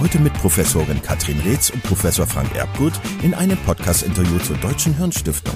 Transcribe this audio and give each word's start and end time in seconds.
Heute 0.00 0.18
mit 0.18 0.32
Professorin 0.32 1.02
Katrin 1.02 1.38
Reetz 1.40 1.68
und 1.68 1.82
Professor 1.82 2.26
Frank 2.26 2.56
Erbgut 2.56 2.94
in 3.22 3.34
einem 3.34 3.58
Podcast-Interview 3.58 4.38
zur 4.38 4.56
Deutschen 4.56 4.96
Hirnstiftung. 4.96 5.54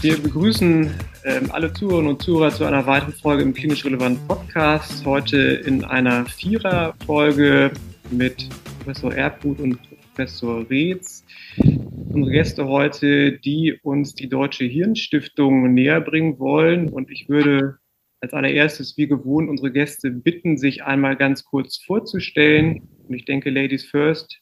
Wir 0.00 0.16
begrüßen 0.22 0.90
ähm, 1.24 1.50
alle 1.50 1.70
Zuhörerinnen 1.70 2.12
und 2.12 2.22
Zuhörer 2.22 2.50
zu 2.50 2.64
einer 2.64 2.86
weiteren 2.86 3.12
Folge 3.12 3.42
im 3.42 3.52
klinisch 3.52 3.84
relevanten 3.84 4.26
Podcast. 4.26 5.04
Heute 5.04 5.36
in 5.36 5.84
einer 5.84 6.24
Vierer-Folge 6.24 7.70
mit 8.10 8.48
Professor 8.78 9.12
Erbgut 9.12 9.60
und 9.60 9.78
Professor 10.14 10.64
Reetz. 10.70 11.26
Unsere 11.58 12.32
Gäste 12.32 12.66
heute, 12.66 13.32
die 13.32 13.78
uns 13.82 14.14
die 14.14 14.30
Deutsche 14.30 14.64
Hirnstiftung 14.64 15.74
näher 15.74 16.00
bringen 16.00 16.38
wollen. 16.38 16.88
Und 16.88 17.10
ich 17.10 17.28
würde 17.28 17.76
als 18.24 18.32
allererstes, 18.32 18.96
wie 18.96 19.06
gewohnt, 19.06 19.50
unsere 19.50 19.70
Gäste 19.70 20.10
bitten, 20.10 20.56
sich 20.56 20.82
einmal 20.82 21.14
ganz 21.14 21.44
kurz 21.44 21.76
vorzustellen. 21.76 22.88
Und 23.06 23.14
ich 23.14 23.26
denke, 23.26 23.50
Ladies 23.50 23.84
first. 23.84 24.40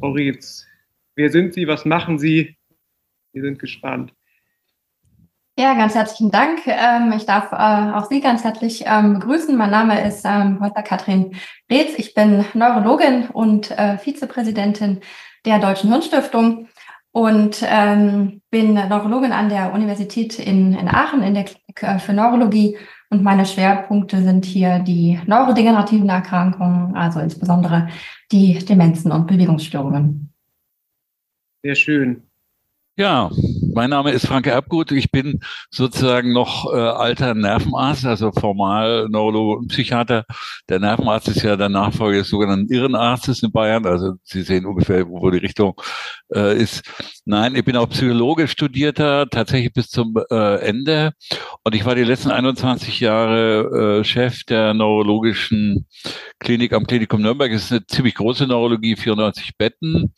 Frau 0.00 0.10
Rietz, 0.10 0.66
wer 1.14 1.30
sind 1.30 1.54
Sie? 1.54 1.68
Was 1.68 1.84
machen 1.84 2.18
Sie? 2.18 2.56
Wir 3.32 3.42
sind 3.42 3.60
gespannt. 3.60 4.12
Ja, 5.56 5.74
ganz 5.74 5.94
herzlichen 5.94 6.32
Dank. 6.32 6.66
Ähm, 6.66 7.12
ich 7.16 7.26
darf 7.26 7.52
äh, 7.52 7.96
auch 7.96 8.08
Sie 8.08 8.20
ganz 8.20 8.42
herzlich 8.42 8.82
ähm, 8.86 9.14
begrüßen. 9.20 9.56
Mein 9.56 9.70
Name 9.70 10.04
ist 10.04 10.24
ähm, 10.24 10.58
Holger 10.60 10.82
Katrin 10.82 11.36
Reetz. 11.70 11.96
Ich 11.96 12.12
bin 12.12 12.44
Neurologin 12.54 13.28
und 13.32 13.70
äh, 13.70 13.98
Vizepräsidentin 13.98 15.00
der 15.44 15.60
Deutschen 15.60 15.90
Hirnstiftung 15.92 16.66
und 17.14 17.64
ähm, 17.64 18.42
bin 18.50 18.74
Neurologin 18.74 19.30
an 19.30 19.48
der 19.48 19.72
Universität 19.72 20.40
in, 20.40 20.74
in 20.74 20.88
Aachen 20.88 21.22
in 21.22 21.34
der 21.34 21.44
Klinik 21.44 21.82
äh, 21.82 22.00
für 22.00 22.12
Neurologie. 22.12 22.76
Und 23.08 23.22
meine 23.22 23.46
Schwerpunkte 23.46 24.20
sind 24.20 24.44
hier 24.44 24.80
die 24.80 25.20
neurodegenerativen 25.24 26.08
Erkrankungen, 26.08 26.96
also 26.96 27.20
insbesondere 27.20 27.88
die 28.32 28.58
Demenzen 28.64 29.12
und 29.12 29.28
Bewegungsstörungen. 29.28 30.32
Sehr 31.62 31.76
schön. 31.76 32.24
Ja, 32.96 33.30
mein 33.74 33.90
Name 33.90 34.12
ist 34.12 34.26
Frank 34.26 34.46
Erbgut. 34.46 34.92
Ich 34.92 35.10
bin 35.10 35.40
sozusagen 35.70 36.32
noch 36.32 36.72
äh, 36.72 36.76
alter 36.76 37.34
Nervenarzt, 37.34 38.06
also 38.06 38.30
formal 38.32 39.08
Neurologe 39.10 39.58
und 39.58 39.68
Psychiater. 39.68 40.24
Der 40.68 40.78
Nervenarzt 40.78 41.28
ist 41.28 41.42
ja 41.42 41.56
der 41.56 41.68
Nachfolger 41.68 42.18
des 42.18 42.28
sogenannten 42.28 42.72
Irrenarztes 42.72 43.42
in 43.42 43.50
Bayern. 43.50 43.84
Also 43.86 44.14
Sie 44.22 44.42
sehen 44.42 44.66
ungefähr, 44.66 45.08
wo 45.08 45.30
die 45.30 45.38
Richtung 45.38 45.74
äh, 46.34 46.56
ist. 46.56 46.82
Nein, 47.24 47.56
ich 47.56 47.64
bin 47.64 47.76
auch 47.76 47.88
Psychologe 47.88 48.48
studierter, 48.48 49.28
tatsächlich 49.28 49.72
bis 49.72 49.88
zum 49.88 50.14
äh, 50.30 50.56
Ende. 50.60 51.12
Und 51.64 51.74
ich 51.74 51.84
war 51.84 51.94
die 51.94 52.04
letzten 52.04 52.30
21 52.30 53.00
Jahre 53.00 54.00
äh, 54.00 54.04
Chef 54.04 54.44
der 54.44 54.74
neurologischen 54.74 55.86
Klinik 56.38 56.72
am 56.72 56.86
Klinikum 56.86 57.22
Nürnberg. 57.22 57.50
Es 57.52 57.64
ist 57.64 57.72
eine 57.72 57.86
ziemlich 57.86 58.14
große 58.14 58.46
Neurologie, 58.46 58.96
94 58.96 59.56
Betten. 59.56 60.14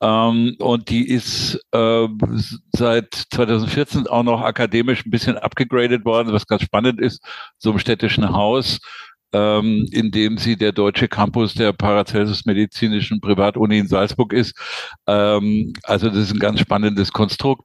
Ähm, 0.00 0.56
und 0.58 0.88
die 0.88 1.08
ist 1.08 1.60
äh, 1.72 2.08
seit 2.72 3.14
2014 3.34 4.06
auch 4.06 4.22
noch 4.22 4.40
akademisch 4.40 5.04
ein 5.04 5.10
bisschen 5.10 5.36
abgegradet 5.36 6.04
worden, 6.04 6.32
was 6.32 6.46
ganz 6.46 6.62
spannend 6.62 7.00
ist, 7.00 7.22
so 7.58 7.72
im 7.72 7.78
städtischen 7.78 8.32
Haus, 8.32 8.78
ähm, 9.32 9.86
in 9.92 10.10
dem 10.10 10.38
sie 10.38 10.56
der 10.56 10.72
deutsche 10.72 11.06
Campus 11.06 11.54
der 11.54 11.72
Paracelsus 11.72 12.46
Medizinischen 12.46 13.20
Privatuni 13.20 13.78
in 13.78 13.88
Salzburg 13.88 14.32
ist. 14.32 14.54
Ähm, 15.06 15.72
also 15.84 16.08
das 16.08 16.18
ist 16.18 16.32
ein 16.32 16.38
ganz 16.38 16.60
spannendes 16.60 17.12
Konstrukt. 17.12 17.64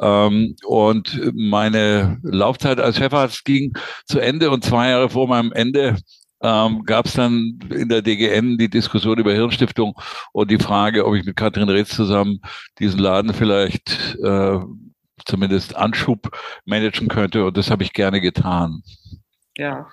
Ähm, 0.00 0.56
und 0.66 1.20
meine 1.34 2.18
Laufzeit 2.22 2.80
als 2.80 2.98
Chefarzt 2.98 3.44
ging 3.44 3.72
zu 4.06 4.18
Ende 4.18 4.50
und 4.50 4.64
zwei 4.64 4.90
Jahre 4.90 5.08
vor 5.08 5.28
meinem 5.28 5.52
Ende 5.52 5.96
ähm, 6.42 6.84
gab 6.84 7.06
es 7.06 7.14
dann 7.14 7.58
in 7.70 7.88
der 7.88 8.02
DGN 8.02 8.58
die 8.58 8.68
Diskussion 8.68 9.18
über 9.18 9.32
Hirnstiftung 9.32 9.94
und 10.32 10.50
die 10.50 10.58
Frage, 10.58 11.06
ob 11.06 11.14
ich 11.14 11.24
mit 11.24 11.36
Katrin 11.36 11.68
Reetz 11.68 11.96
zusammen 11.96 12.40
diesen 12.78 13.00
Laden 13.00 13.32
vielleicht 13.32 14.16
äh, 14.22 14.58
zumindest 15.24 15.76
Anschub 15.76 16.30
managen 16.64 17.08
könnte. 17.08 17.44
Und 17.44 17.56
das 17.56 17.70
habe 17.70 17.82
ich 17.82 17.92
gerne 17.92 18.20
getan. 18.20 18.82
Ja. 19.56 19.88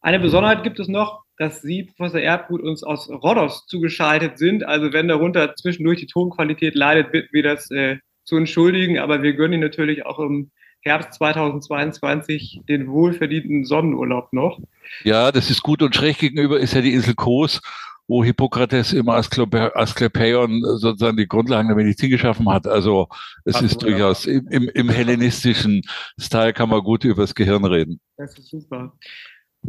Eine 0.00 0.20
Besonderheit 0.20 0.62
gibt 0.62 0.78
es 0.78 0.88
noch, 0.88 1.24
dass 1.38 1.62
Sie, 1.62 1.84
Professor 1.96 2.20
Erbgut, 2.20 2.62
uns 2.62 2.82
aus 2.82 3.08
Rhodos 3.08 3.66
zugeschaltet 3.66 4.38
sind. 4.38 4.64
Also 4.64 4.92
wenn 4.92 5.08
darunter 5.08 5.54
zwischendurch 5.56 6.00
die 6.00 6.06
Tonqualität 6.06 6.74
leidet, 6.74 7.12
bitten 7.12 7.28
wir 7.32 7.42
das 7.42 7.70
äh, 7.70 7.98
zu 8.24 8.36
entschuldigen. 8.36 8.98
Aber 8.98 9.22
wir 9.22 9.34
gönnen 9.34 9.54
Ihnen 9.54 9.62
natürlich 9.62 10.06
auch 10.06 10.18
im 10.18 10.50
Herbst 10.86 11.14
2022 11.14 12.62
den 12.68 12.88
wohlverdienten 12.88 13.64
Sonnenurlaub 13.64 14.32
noch. 14.32 14.60
Ja, 15.04 15.32
das 15.32 15.50
ist 15.50 15.62
gut 15.62 15.82
und 15.82 15.94
schräg 15.94 16.18
gegenüber 16.18 16.58
ist 16.58 16.74
ja 16.74 16.80
die 16.80 16.94
Insel 16.94 17.14
Kos, 17.14 17.60
wo 18.08 18.22
Hippokrates 18.22 18.92
im 18.92 19.08
Asklepion 19.08 20.62
sozusagen 20.62 21.16
die 21.16 21.26
Grundlagen 21.26 21.68
der 21.68 21.76
Medizin 21.76 22.10
geschaffen 22.10 22.48
hat. 22.48 22.66
Also 22.66 23.08
es 23.44 23.60
ist 23.60 23.82
ja. 23.82 23.88
durchaus 23.88 24.26
im, 24.26 24.46
im, 24.48 24.68
im 24.68 24.88
hellenistischen 24.88 25.82
Style 26.18 26.52
kann 26.52 26.68
man 26.68 26.82
gut 26.82 27.04
über 27.04 27.22
das 27.22 27.34
Gehirn 27.34 27.64
reden. 27.64 28.00
Das 28.16 28.38
ist 28.38 28.48
super. 28.48 28.96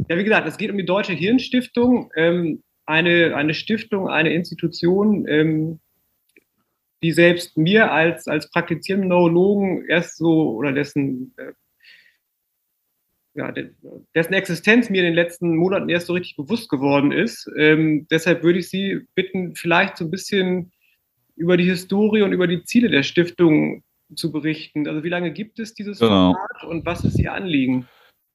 Ja, 0.10 0.18
wie 0.18 0.24
gesagt, 0.24 0.48
es 0.48 0.58
geht 0.58 0.70
um 0.70 0.78
die 0.78 0.86
Deutsche 0.86 1.14
Hirnstiftung, 1.14 2.12
ähm, 2.16 2.62
eine, 2.86 3.36
eine 3.36 3.56
Stiftung, 3.56 4.08
eine 4.08 4.34
Institution, 4.34 5.26
ähm, 5.28 5.80
die 7.04 7.12
selbst 7.12 7.58
mir 7.58 7.92
als, 7.92 8.28
als 8.28 8.50
praktizierenden 8.50 9.10
Neurologen 9.10 9.86
erst 9.88 10.18
so 10.18 10.56
oder 10.56 10.74
dessen, 10.74 11.34
äh, 11.38 11.54
ja, 13.36 13.54
dessen 14.16 14.34
Existenz 14.34 14.90
mir 14.90 15.00
in 15.00 15.06
den 15.06 15.14
letzten 15.14 15.56
Monaten 15.56 15.90
erst 15.90 16.08
so 16.08 16.14
richtig 16.14 16.36
bewusst 16.38 16.70
geworden 16.70 17.12
ist. 17.12 17.50
Ähm, 17.56 18.08
deshalb 18.10 18.44
würde 18.44 18.60
ich 18.60 18.70
Sie 18.70 19.02
bitten, 19.14 19.56
vielleicht 19.56 19.98
so 19.98 20.06
ein 20.06 20.12
bisschen 20.12 20.72
über 21.36 21.56
die 21.56 21.66
Historie 21.66 22.24
und 22.24 22.34
über 22.34 22.48
die 22.48 22.64
Ziele 22.64 22.90
der 22.90 23.04
Stiftung 23.04 23.84
zu 24.16 24.32
berichten. 24.32 24.88
Also 24.88 25.04
wie 25.04 25.10
lange 25.10 25.32
gibt 25.32 25.60
es 25.60 25.76
dieses 25.76 26.00
genau. 26.00 26.34
Format 26.34 26.64
und 26.68 26.86
was 26.86 27.04
ist 27.04 27.20
Ihr 27.20 27.34
Anliegen? 27.34 27.88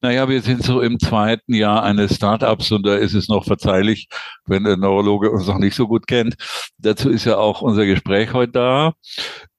Naja, 0.03 0.27
wir 0.27 0.41
sind 0.41 0.63
so 0.63 0.81
im 0.81 0.99
zweiten 0.99 1.53
Jahr 1.53 1.81
eines 1.81 2.15
Startups 2.15 2.73
und 2.73 2.85
da 2.85 2.97
ist 2.97 3.13
es 3.13 3.29
noch 3.29 3.45
verzeihlich, 3.45 4.09
wenn 4.45 4.65
der 4.65 4.75
Neurologe 4.75 5.31
uns 5.31 5.47
noch 5.47 5.57
nicht 5.57 5.75
so 5.75 5.87
gut 5.87 6.07
kennt. 6.07 6.35
Dazu 6.77 7.09
ist 7.09 7.23
ja 7.23 7.37
auch 7.37 7.61
unser 7.61 7.85
Gespräch 7.85 8.33
heute 8.33 8.51
da. 8.51 8.93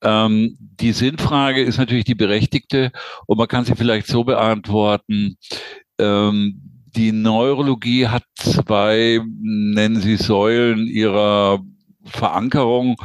Ähm, 0.03 0.55
die 0.59 0.91
Sinnfrage 0.91 1.63
ist 1.63 1.79
natürlich 1.79 2.05
die 2.05 2.13
berechtigte 2.13 2.91
und 3.25 3.39
man 3.39 3.47
kann 3.47 3.65
sie 3.65 3.75
vielleicht 3.75 4.05
so 4.05 4.23
beantworten. 4.23 5.37
Ähm, 5.97 6.61
die 6.95 7.11
Neurologie 7.11 8.07
hat 8.07 8.23
zwei, 8.35 9.19
nennen 9.41 9.99
Sie 9.99 10.15
Säulen 10.15 10.85
ihrer 10.85 11.59
Verankerung 12.03 12.97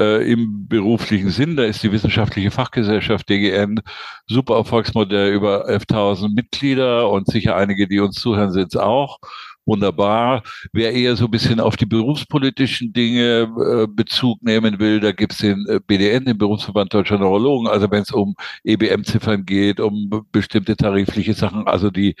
äh, 0.00 0.32
im 0.32 0.66
beruflichen 0.66 1.30
Sinn. 1.30 1.56
Da 1.56 1.64
ist 1.64 1.82
die 1.82 1.92
wissenschaftliche 1.92 2.50
Fachgesellschaft 2.50 3.28
DGN 3.28 3.80
super 4.26 4.56
Erfolgsmodell 4.56 5.32
über 5.32 5.68
11.000 5.68 6.34
Mitglieder 6.34 7.10
und 7.10 7.28
sicher 7.28 7.56
einige, 7.56 7.86
die 7.86 8.00
uns 8.00 8.16
zuhören, 8.16 8.52
sind 8.52 8.74
es 8.74 8.76
auch. 8.76 9.18
Wunderbar. 9.66 10.42
Wer 10.72 10.92
eher 10.94 11.14
so 11.16 11.26
ein 11.26 11.30
bisschen 11.30 11.60
auf 11.60 11.76
die 11.76 11.86
berufspolitischen 11.86 12.92
Dinge 12.92 13.52
äh, 13.56 13.86
Bezug 13.86 14.42
nehmen 14.42 14.80
will, 14.80 15.00
da 15.00 15.12
gibt's 15.12 15.38
den 15.38 15.64
äh, 15.68 15.78
BDN, 15.86 16.24
den 16.24 16.38
Berufsverband 16.38 16.92
Deutscher 16.92 17.18
Neurologen, 17.18 17.68
also 17.68 17.88
wenn 17.90 18.02
es 18.02 18.10
um 18.10 18.34
EBM-Ziffern 18.64 19.44
geht, 19.44 19.78
um 19.78 20.24
bestimmte 20.32 20.76
tarifliche 20.76 21.34
Sachen, 21.34 21.68
also 21.68 21.90
die 21.90 22.16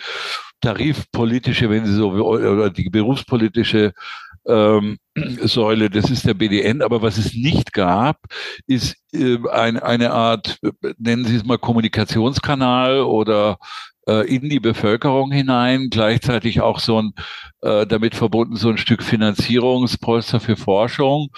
tarifpolitische, 0.60 1.70
wenn 1.70 1.86
Sie 1.86 1.94
so, 1.94 2.10
oder 2.10 2.70
die 2.70 2.90
berufspolitische 2.90 3.94
ähm, 4.46 4.98
Säule, 5.44 5.90
das 5.90 6.10
ist 6.10 6.26
der 6.26 6.34
BDN. 6.34 6.82
Aber 6.82 7.02
was 7.02 7.18
es 7.18 7.34
nicht 7.34 7.72
gab, 7.72 8.18
ist 8.66 8.96
äh, 9.12 9.38
ein, 9.50 9.78
eine 9.78 10.12
Art, 10.12 10.58
nennen 10.98 11.24
Sie 11.24 11.36
es 11.36 11.44
mal 11.44 11.58
Kommunikationskanal 11.58 13.00
oder 13.00 13.58
äh, 14.06 14.26
in 14.34 14.48
die 14.48 14.60
Bevölkerung 14.60 15.30
hinein, 15.32 15.88
gleichzeitig 15.90 16.60
auch 16.60 16.80
so 16.80 17.00
ein 17.00 17.12
äh, 17.62 17.86
damit 17.86 18.14
verbunden 18.14 18.56
so 18.56 18.70
ein 18.70 18.78
Stück 18.78 19.02
Finanzierungspolster 19.02 20.40
für 20.40 20.56
Forschung. 20.56 21.28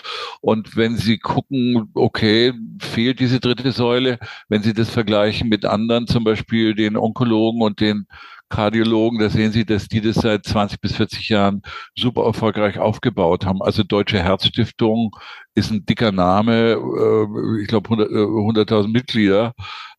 Und 0.41 0.77
wenn 0.77 0.97
Sie 0.97 1.19
gucken, 1.19 1.91
okay, 1.95 2.53
fehlt 2.81 3.21
diese 3.21 3.41
dritte 3.41 3.73
Säule, 3.73 4.19
wenn 4.49 4.63
Sie 4.63 4.73
das 4.73 4.91
vergleichen 4.91 5.49
mit 5.49 5.65
anderen, 5.65 6.07
zum 6.07 6.25
Beispiel 6.25 6.75
den 6.75 6.97
Onkologen 6.97 7.63
und 7.63 7.81
den 7.81 8.07
Kardiologen, 8.53 9.19
da 9.19 9.31
sehen 9.31 9.51
Sie, 9.51 9.65
dass 9.65 9.89
die 9.89 10.03
das 10.03 10.17
seit 10.17 10.45
20 10.45 10.81
bis 10.81 10.95
40 10.95 11.31
Jahren 11.31 11.63
super 11.97 12.25
erfolgreich 12.25 12.79
aufgebaut 12.79 13.47
haben. 13.47 13.63
Also 13.63 13.83
Deutsche 13.83 14.23
Herzstiftung 14.23 15.17
ist 15.55 15.71
ein 15.71 15.87
dicker 15.87 16.13
Name, 16.13 16.73
äh, 16.73 17.63
ich 17.63 17.69
glaube 17.69 17.89
100.000 17.95 18.89
Mitglieder. 18.89 19.55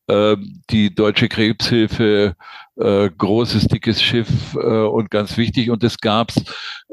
Ähm, 0.08 0.62
die 0.70 0.94
Deutsche 0.94 1.30
Krebshilfe, 1.30 2.36
äh, 2.76 3.10
großes, 3.10 3.68
dickes 3.70 4.02
Schiff 4.02 4.54
äh, 4.56 4.58
und 4.58 5.10
ganz 5.10 5.38
wichtig. 5.38 5.70
Und 5.72 5.82
das 5.82 5.98
gab's 5.98 6.44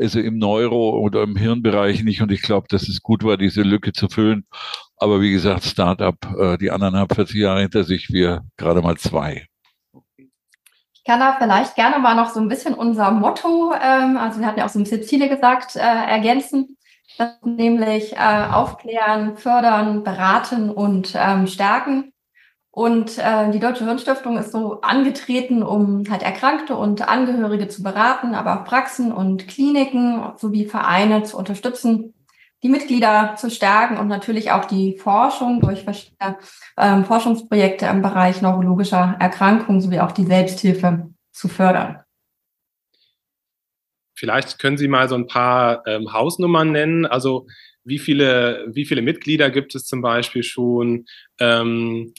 also 0.00 0.20
im 0.20 0.38
Neuro- 0.38 0.98
oder 1.00 1.22
im 1.24 1.36
Hirnbereich 1.36 2.04
nicht. 2.04 2.22
Und 2.22 2.32
ich 2.32 2.42
glaube, 2.42 2.68
dass 2.70 2.88
es 2.88 3.02
gut 3.02 3.24
war, 3.24 3.36
diese 3.36 3.62
Lücke 3.62 3.92
zu 3.92 4.08
füllen. 4.08 4.46
Aber 4.96 5.20
wie 5.20 5.32
gesagt, 5.32 5.64
Startup, 5.64 6.16
äh, 6.38 6.56
die 6.58 6.70
anderen 6.70 6.96
haben 6.96 7.14
40 7.14 7.36
Jahre 7.36 7.62
hinter 7.62 7.84
sich, 7.84 8.10
wir 8.10 8.42
gerade 8.56 8.80
mal 8.80 8.96
zwei. 8.96 9.49
Ich 11.02 11.04
kann 11.10 11.18
da 11.18 11.36
vielleicht 11.38 11.76
gerne 11.76 11.98
mal 11.98 12.14
noch 12.14 12.28
so 12.28 12.40
ein 12.40 12.48
bisschen 12.48 12.74
unser 12.74 13.10
Motto, 13.10 13.72
ähm, 13.72 14.18
also 14.18 14.38
wir 14.38 14.46
hatten 14.46 14.58
ja 14.58 14.66
auch 14.66 14.70
so 14.70 14.78
ein 14.78 14.82
bisschen 14.82 15.02
Ziele 15.02 15.30
gesagt, 15.30 15.74
äh, 15.76 15.80
ergänzen. 15.80 16.76
Nämlich 17.42 18.12
äh, 18.16 18.46
aufklären, 18.52 19.36
fördern, 19.36 20.04
beraten 20.04 20.70
und 20.70 21.14
ähm, 21.16 21.46
stärken. 21.46 22.12
Und 22.70 23.18
äh, 23.18 23.50
die 23.50 23.58
Deutsche 23.58 23.84
Hirnstiftung 23.84 24.38
ist 24.38 24.52
so 24.52 24.80
angetreten, 24.82 25.62
um 25.62 26.04
halt 26.08 26.22
Erkrankte 26.22 26.76
und 26.76 27.08
Angehörige 27.08 27.68
zu 27.68 27.82
beraten, 27.82 28.34
aber 28.34 28.60
auch 28.60 28.64
Praxen 28.64 29.10
und 29.10 29.48
Kliniken 29.48 30.22
sowie 30.36 30.66
Vereine 30.66 31.24
zu 31.24 31.36
unterstützen, 31.36 32.14
die 32.62 32.68
Mitglieder 32.68 33.36
zu 33.38 33.50
stärken 33.50 33.96
und 33.96 34.08
natürlich 34.08 34.50
auch 34.50 34.66
die 34.66 34.98
Forschung 34.98 35.60
durch 35.60 35.84
verschiedene 35.84 36.38
ähm, 36.76 37.04
Forschungsprojekte 37.04 37.86
im 37.86 38.02
Bereich 38.02 38.42
neurologischer 38.42 39.16
Erkrankungen 39.18 39.80
sowie 39.80 40.00
auch 40.00 40.12
die 40.12 40.26
Selbsthilfe 40.26 41.10
zu 41.32 41.48
fördern. 41.48 42.00
Vielleicht 44.14 44.58
können 44.58 44.76
Sie 44.76 44.88
mal 44.88 45.08
so 45.08 45.14
ein 45.14 45.26
paar 45.26 45.86
ähm, 45.86 46.12
Hausnummern 46.12 46.72
nennen. 46.72 47.06
Also 47.06 47.46
wie 47.84 47.98
viele, 47.98 48.66
wie 48.68 48.84
viele 48.84 49.00
Mitglieder 49.00 49.48
gibt 49.48 49.74
es 49.74 49.86
zum 49.86 50.02
Beispiel 50.02 50.42
schon? 50.42 51.06
Ähm, 51.38 52.12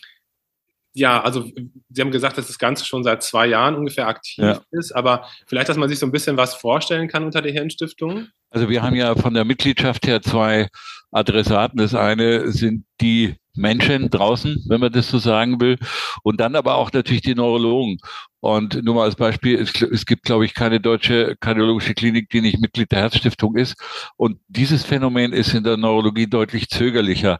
ja, 0.93 1.21
also 1.21 1.49
Sie 1.89 2.01
haben 2.01 2.11
gesagt, 2.11 2.37
dass 2.37 2.47
das 2.47 2.59
Ganze 2.59 2.85
schon 2.85 3.03
seit 3.03 3.23
zwei 3.23 3.47
Jahren 3.47 3.75
ungefähr 3.75 4.07
aktiv 4.07 4.43
ja. 4.43 4.61
ist, 4.71 4.91
aber 4.91 5.25
vielleicht, 5.47 5.69
dass 5.69 5.77
man 5.77 5.89
sich 5.89 5.99
so 5.99 6.05
ein 6.05 6.11
bisschen 6.11 6.37
was 6.37 6.55
vorstellen 6.55 7.07
kann 7.07 7.23
unter 7.23 7.41
der 7.41 7.51
Hirnstiftung? 7.51 8.27
Also 8.49 8.69
wir 8.69 8.81
haben 8.81 8.95
ja 8.95 9.15
von 9.15 9.33
der 9.33 9.45
Mitgliedschaft 9.45 10.05
her 10.07 10.21
zwei 10.21 10.67
Adressaten. 11.11 11.77
Das 11.77 11.95
eine 11.95 12.51
sind 12.51 12.85
die 12.99 13.35
Menschen 13.55 14.09
draußen, 14.09 14.65
wenn 14.67 14.79
man 14.79 14.91
das 14.91 15.09
so 15.09 15.17
sagen 15.19 15.59
will, 15.59 15.77
und 16.23 16.39
dann 16.39 16.55
aber 16.55 16.75
auch 16.75 16.91
natürlich 16.91 17.21
die 17.21 17.35
Neurologen. 17.35 17.97
Und 18.43 18.83
nur 18.83 18.95
mal 18.95 19.03
als 19.03 19.15
Beispiel, 19.15 19.59
es, 19.59 19.79
es 19.83 20.05
gibt, 20.07 20.23
glaube 20.23 20.45
ich, 20.45 20.55
keine 20.55 20.79
deutsche 20.79 21.35
kardiologische 21.39 21.93
Klinik, 21.93 22.29
die 22.31 22.41
nicht 22.41 22.59
Mitglied 22.59 22.91
der 22.91 22.99
Herzstiftung 22.99 23.55
ist. 23.55 23.75
Und 24.17 24.39
dieses 24.47 24.83
Phänomen 24.83 25.31
ist 25.31 25.53
in 25.53 25.63
der 25.63 25.77
Neurologie 25.77 26.25
deutlich 26.25 26.67
zögerlicher. 26.69 27.37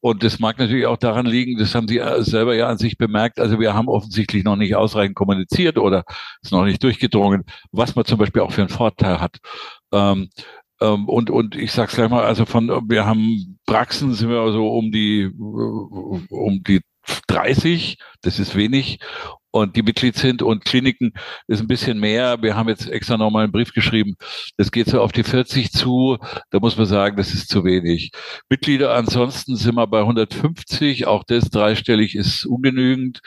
Und 0.00 0.24
das 0.24 0.40
mag 0.40 0.58
natürlich 0.58 0.86
auch 0.86 0.96
daran 0.96 1.24
liegen, 1.26 1.56
das 1.56 1.74
haben 1.76 1.86
Sie 1.86 2.02
selber 2.18 2.56
ja 2.56 2.68
an 2.68 2.78
sich 2.78 2.98
bemerkt, 2.98 3.38
also 3.38 3.60
wir 3.60 3.74
haben 3.74 3.88
offensichtlich 3.88 4.42
noch 4.42 4.56
nicht 4.56 4.74
ausreichend 4.74 5.14
kommuniziert 5.14 5.78
oder 5.78 6.04
ist 6.42 6.50
noch 6.50 6.64
nicht 6.64 6.82
durchgedrungen, 6.82 7.44
was 7.70 7.94
man 7.94 8.04
zum 8.04 8.18
Beispiel 8.18 8.42
auch 8.42 8.52
für 8.52 8.62
einen 8.62 8.70
Vorteil 8.70 9.20
hat. 9.20 9.36
Ähm, 9.92 10.30
ähm, 10.80 11.08
und, 11.08 11.30
und 11.30 11.54
ich 11.54 11.72
sag's 11.72 11.94
gleich 11.94 12.10
mal, 12.10 12.24
also 12.24 12.46
von, 12.46 12.68
wir 12.88 13.06
haben 13.06 13.59
Praxen 13.70 14.14
sind 14.14 14.30
wir 14.30 14.50
so 14.50 14.66
um 14.66 14.90
die, 14.90 15.30
um 15.38 16.64
die 16.64 16.80
30, 17.28 17.98
das 18.20 18.40
ist 18.40 18.56
wenig 18.56 18.98
und 19.52 19.76
die 19.76 19.82
Mitglied 19.82 20.16
sind 20.16 20.42
und 20.42 20.64
Kliniken 20.64 21.12
ist 21.46 21.60
ein 21.60 21.68
bisschen 21.68 22.00
mehr. 22.00 22.42
Wir 22.42 22.56
haben 22.56 22.68
jetzt 22.68 22.90
extra 22.90 23.16
nochmal 23.16 23.44
einen 23.44 23.52
Brief 23.52 23.72
geschrieben. 23.72 24.16
Das 24.56 24.72
geht 24.72 24.88
so 24.88 25.00
auf 25.00 25.12
die 25.12 25.22
40 25.22 25.70
zu. 25.70 26.18
Da 26.50 26.58
muss 26.58 26.76
man 26.76 26.86
sagen, 26.86 27.16
das 27.16 27.32
ist 27.32 27.48
zu 27.48 27.64
wenig. 27.64 28.10
Mitglieder 28.48 28.92
ansonsten 28.96 29.54
sind 29.54 29.76
wir 29.76 29.86
bei 29.86 30.00
150. 30.00 31.06
Auch 31.06 31.22
das 31.22 31.48
dreistellig 31.48 32.16
ist 32.16 32.46
ungenügend. 32.46 33.20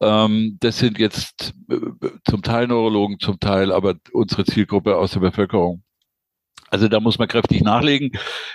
Ähm, 0.00 0.56
das 0.60 0.78
sind 0.78 0.98
jetzt 0.98 1.52
äh, 1.70 2.08
zum 2.26 2.40
Teil 2.40 2.66
Neurologen, 2.66 3.18
zum 3.20 3.38
Teil 3.40 3.72
aber 3.72 3.96
unsere 4.12 4.46
Zielgruppe 4.46 4.96
aus 4.96 5.12
der 5.12 5.20
Bevölkerung. 5.20 5.82
Also 6.72 6.88
da 6.88 7.00
muss 7.00 7.18
man 7.18 7.28
kräftig 7.28 7.60
nachlegen. 7.60 8.12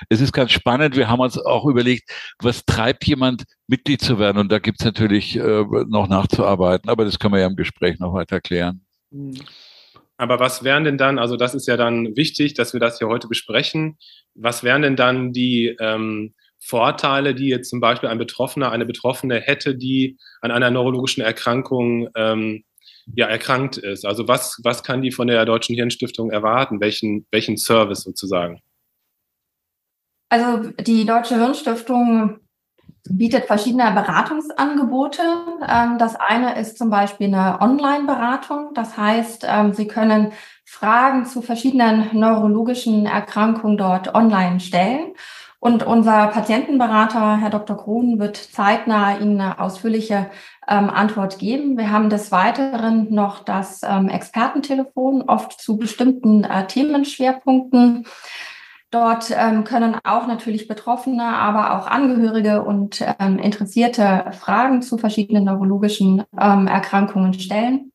Es 0.09 0.21
ist 0.21 0.33
ganz 0.33 0.51
spannend. 0.51 0.95
Wir 0.95 1.07
haben 1.07 1.19
uns 1.19 1.37
auch 1.37 1.65
überlegt, 1.65 2.09
was 2.39 2.65
treibt 2.65 3.05
jemand, 3.05 3.43
Mitglied 3.67 4.01
zu 4.01 4.17
werden? 4.17 4.39
Und 4.39 4.51
da 4.51 4.57
gibt 4.57 4.79
es 4.79 4.85
natürlich 4.85 5.35
äh, 5.35 5.63
noch 5.87 6.07
nachzuarbeiten, 6.07 6.89
aber 6.89 7.05
das 7.05 7.19
können 7.19 7.35
wir 7.35 7.41
ja 7.41 7.47
im 7.47 7.55
Gespräch 7.55 7.99
noch 7.99 8.15
weiter 8.15 8.41
klären. 8.41 8.81
Hm. 9.11 9.35
Aber 10.17 10.39
was 10.39 10.63
wären 10.63 10.83
denn 10.83 10.97
dann, 10.97 11.19
also 11.19 11.37
das 11.37 11.53
ist 11.53 11.67
ja 11.67 11.77
dann 11.77 12.15
wichtig, 12.15 12.55
dass 12.55 12.73
wir 12.73 12.79
das 12.79 12.97
hier 12.97 13.07
heute 13.07 13.27
besprechen, 13.27 13.99
was 14.33 14.63
wären 14.63 14.81
denn 14.81 14.95
dann 14.95 15.31
die 15.31 15.77
ähm, 15.79 16.33
Vorteile, 16.57 17.35
die 17.35 17.49
jetzt 17.49 17.69
zum 17.69 17.81
Beispiel 17.81 18.09
ein 18.09 18.17
Betroffener, 18.17 18.71
eine 18.71 18.87
Betroffene 18.87 19.39
hätte, 19.39 19.75
die 19.75 20.17
an 20.41 20.49
einer 20.49 20.71
neurologischen 20.71 21.21
Erkrankung 21.21 22.09
ähm, 22.15 22.63
ja 23.15 23.27
erkrankt 23.27 23.77
ist. 23.77 24.05
Also 24.05 24.27
was, 24.27 24.59
was 24.63 24.83
kann 24.83 25.01
die 25.01 25.11
von 25.11 25.27
der 25.27 25.45
Deutschen 25.45 25.75
Hirnstiftung 25.75 26.31
erwarten? 26.31 26.79
Welchen, 26.79 27.25
welchen 27.31 27.57
Service 27.57 28.03
sozusagen? 28.03 28.61
Also 30.29 30.71
die 30.81 31.05
Deutsche 31.05 31.35
Hirnstiftung 31.35 32.39
bietet 33.09 33.45
verschiedene 33.45 33.91
Beratungsangebote. 33.91 35.21
Ähm, 35.67 35.97
das 35.97 36.15
eine 36.15 36.59
ist 36.59 36.77
zum 36.77 36.89
Beispiel 36.89 37.27
eine 37.27 37.61
Online-Beratung. 37.61 38.73
Das 38.73 38.97
heißt, 38.97 39.45
ähm, 39.47 39.73
Sie 39.73 39.87
können 39.87 40.33
Fragen 40.65 41.25
zu 41.25 41.41
verschiedenen 41.41 42.09
neurologischen 42.13 43.05
Erkrankungen 43.05 43.77
dort 43.77 44.13
online 44.13 44.59
stellen. 44.59 45.13
Und 45.59 45.83
unser 45.83 46.27
Patientenberater, 46.27 47.37
Herr 47.37 47.49
Dr. 47.49 47.77
Krohn, 47.77 48.19
wird 48.19 48.37
zeitnah 48.37 49.17
Ihnen 49.17 49.41
eine 49.41 49.59
ausführliche 49.59 50.29
ähm, 50.67 50.89
Antwort 50.89 51.39
geben. 51.39 51.77
Wir 51.77 51.91
haben 51.91 52.09
des 52.09 52.31
Weiteren 52.31 53.11
noch 53.13 53.43
das 53.43 53.81
ähm, 53.83 54.07
Expertentelefon, 54.07 55.23
oft 55.23 55.59
zu 55.59 55.77
bestimmten 55.77 56.43
äh, 56.43 56.67
Themenschwerpunkten. 56.67 58.05
Dort 58.91 59.31
ähm, 59.35 59.63
können 59.63 59.97
auch 60.03 60.27
natürlich 60.27 60.67
Betroffene, 60.67 61.25
aber 61.25 61.77
auch 61.77 61.87
Angehörige 61.87 62.63
und 62.63 63.03
ähm, 63.19 63.39
Interessierte 63.39 64.31
Fragen 64.31 64.81
zu 64.81 64.97
verschiedenen 64.97 65.45
neurologischen 65.45 66.23
ähm, 66.39 66.67
Erkrankungen 66.67 67.33
stellen. 67.33 67.91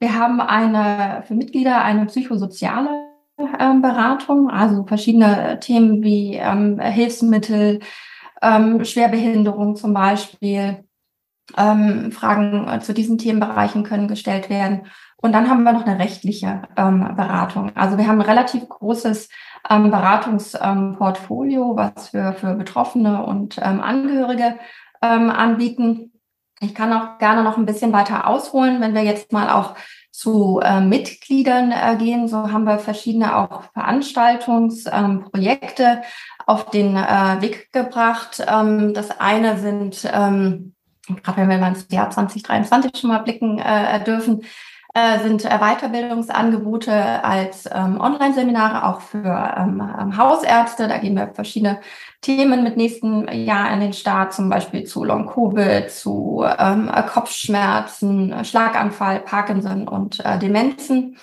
Wir 0.00 0.18
haben 0.18 0.40
eine 0.42 1.22
für 1.26 1.34
Mitglieder 1.34 1.82
eine 1.82 2.04
psychosoziale 2.06 3.05
Beratung, 3.82 4.50
also 4.50 4.84
verschiedene 4.84 5.58
Themen 5.60 6.02
wie 6.02 6.34
ähm, 6.34 6.78
Hilfsmittel, 6.80 7.80
ähm, 8.42 8.84
Schwerbehinderung 8.84 9.76
zum 9.76 9.94
Beispiel. 9.94 10.84
Ähm, 11.56 12.10
Fragen 12.10 12.66
äh, 12.68 12.80
zu 12.80 12.92
diesen 12.92 13.18
Themenbereichen 13.18 13.84
können 13.84 14.08
gestellt 14.08 14.50
werden. 14.50 14.86
Und 15.16 15.32
dann 15.32 15.48
haben 15.48 15.62
wir 15.62 15.72
noch 15.72 15.86
eine 15.86 15.98
rechtliche 15.98 16.62
ähm, 16.76 17.14
Beratung. 17.16 17.70
Also 17.76 17.98
wir 17.98 18.06
haben 18.06 18.20
ein 18.20 18.26
relativ 18.26 18.68
großes 18.68 19.28
ähm, 19.70 19.90
Beratungsportfolio, 19.90 21.76
was 21.76 22.12
wir 22.12 22.32
für 22.32 22.54
Betroffene 22.54 23.24
und 23.24 23.58
Angehörige 23.60 24.58
anbieten. 25.00 26.12
Ich 26.60 26.74
kann 26.74 26.92
auch 26.92 27.18
gerne 27.18 27.44
noch 27.44 27.58
ein 27.58 27.66
bisschen 27.66 27.92
weiter 27.92 28.26
ausholen, 28.26 28.80
wenn 28.80 28.94
wir 28.94 29.04
jetzt 29.04 29.30
mal 29.30 29.50
auch 29.50 29.74
zu 30.16 30.60
äh, 30.64 30.80
Mitgliedern 30.80 31.72
äh, 31.72 31.94
gehen. 31.98 32.26
So 32.26 32.50
haben 32.50 32.64
wir 32.64 32.78
verschiedene 32.78 33.36
auch 33.36 33.64
Veranstaltungsprojekte 33.74 35.82
ähm, 35.82 35.98
auf 36.46 36.70
den 36.70 36.96
äh, 36.96 37.42
Weg 37.42 37.70
gebracht. 37.70 38.42
Ähm, 38.48 38.94
das 38.94 39.20
eine 39.20 39.58
sind, 39.58 40.08
ähm, 40.10 40.72
gerade 41.22 41.42
wenn 41.42 41.50
wir 41.50 41.58
mal 41.58 41.68
ins 41.68 41.86
Jahr 41.90 42.08
2023 42.08 42.92
schon 42.98 43.10
mal 43.10 43.18
blicken 43.18 43.58
äh, 43.58 44.02
dürfen, 44.04 44.40
äh, 44.96 45.22
sind 45.22 45.42
Weiterbildungsangebote 45.42 47.22
als 47.22 47.68
ähm, 47.70 48.00
Online-Seminare 48.00 48.86
auch 48.86 49.02
für 49.02 49.54
ähm, 49.58 50.16
Hausärzte. 50.16 50.88
Da 50.88 50.96
gehen 50.96 51.14
wir 51.14 51.32
verschiedene 51.34 51.80
Themen 52.22 52.64
mit 52.64 52.78
nächsten 52.78 53.28
Jahr 53.30 53.70
in 53.74 53.80
den 53.80 53.92
Start, 53.92 54.32
zum 54.32 54.48
Beispiel 54.48 54.84
zu 54.84 55.04
Long-Covid, 55.04 55.90
zu 55.90 56.42
ähm, 56.58 56.90
Kopfschmerzen, 57.12 58.42
Schlaganfall, 58.42 59.20
Parkinson 59.20 59.86
und 59.86 60.24
äh, 60.24 60.38
Demenzen 60.38 61.18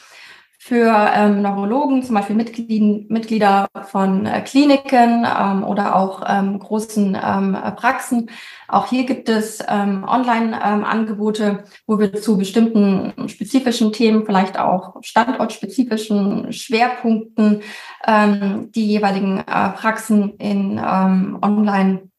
für 0.65 1.11
ähm, 1.13 1.41
Neurologen, 1.41 2.03
zum 2.03 2.15
Beispiel 2.15 2.37
Mitglied, 2.37 3.11
Mitglieder 3.11 3.67
von 3.83 4.25
äh, 4.25 4.39
Kliniken 4.39 5.27
ähm, 5.27 5.61
oder 5.65 5.93
auch 5.93 6.23
ähm, 6.25 6.57
großen 6.57 7.17
ähm, 7.21 7.57
Praxen. 7.75 8.29
Auch 8.69 8.87
hier 8.87 9.05
gibt 9.05 9.27
es 9.27 9.59
ähm, 9.67 10.05
Online-Angebote, 10.07 11.43
ähm, 11.43 11.59
wo 11.85 11.99
wir 11.99 12.13
zu 12.13 12.37
bestimmten 12.37 13.27
spezifischen 13.27 13.91
Themen, 13.91 14.25
vielleicht 14.25 14.57
auch 14.57 14.95
standortspezifischen 15.01 16.53
Schwerpunkten, 16.53 17.61
ähm, 18.07 18.71
die 18.71 18.87
jeweiligen 18.87 19.39
äh, 19.39 19.69
Praxen 19.71 20.37
in 20.37 20.77
ähm, 20.81 21.39
Online 21.41 22.09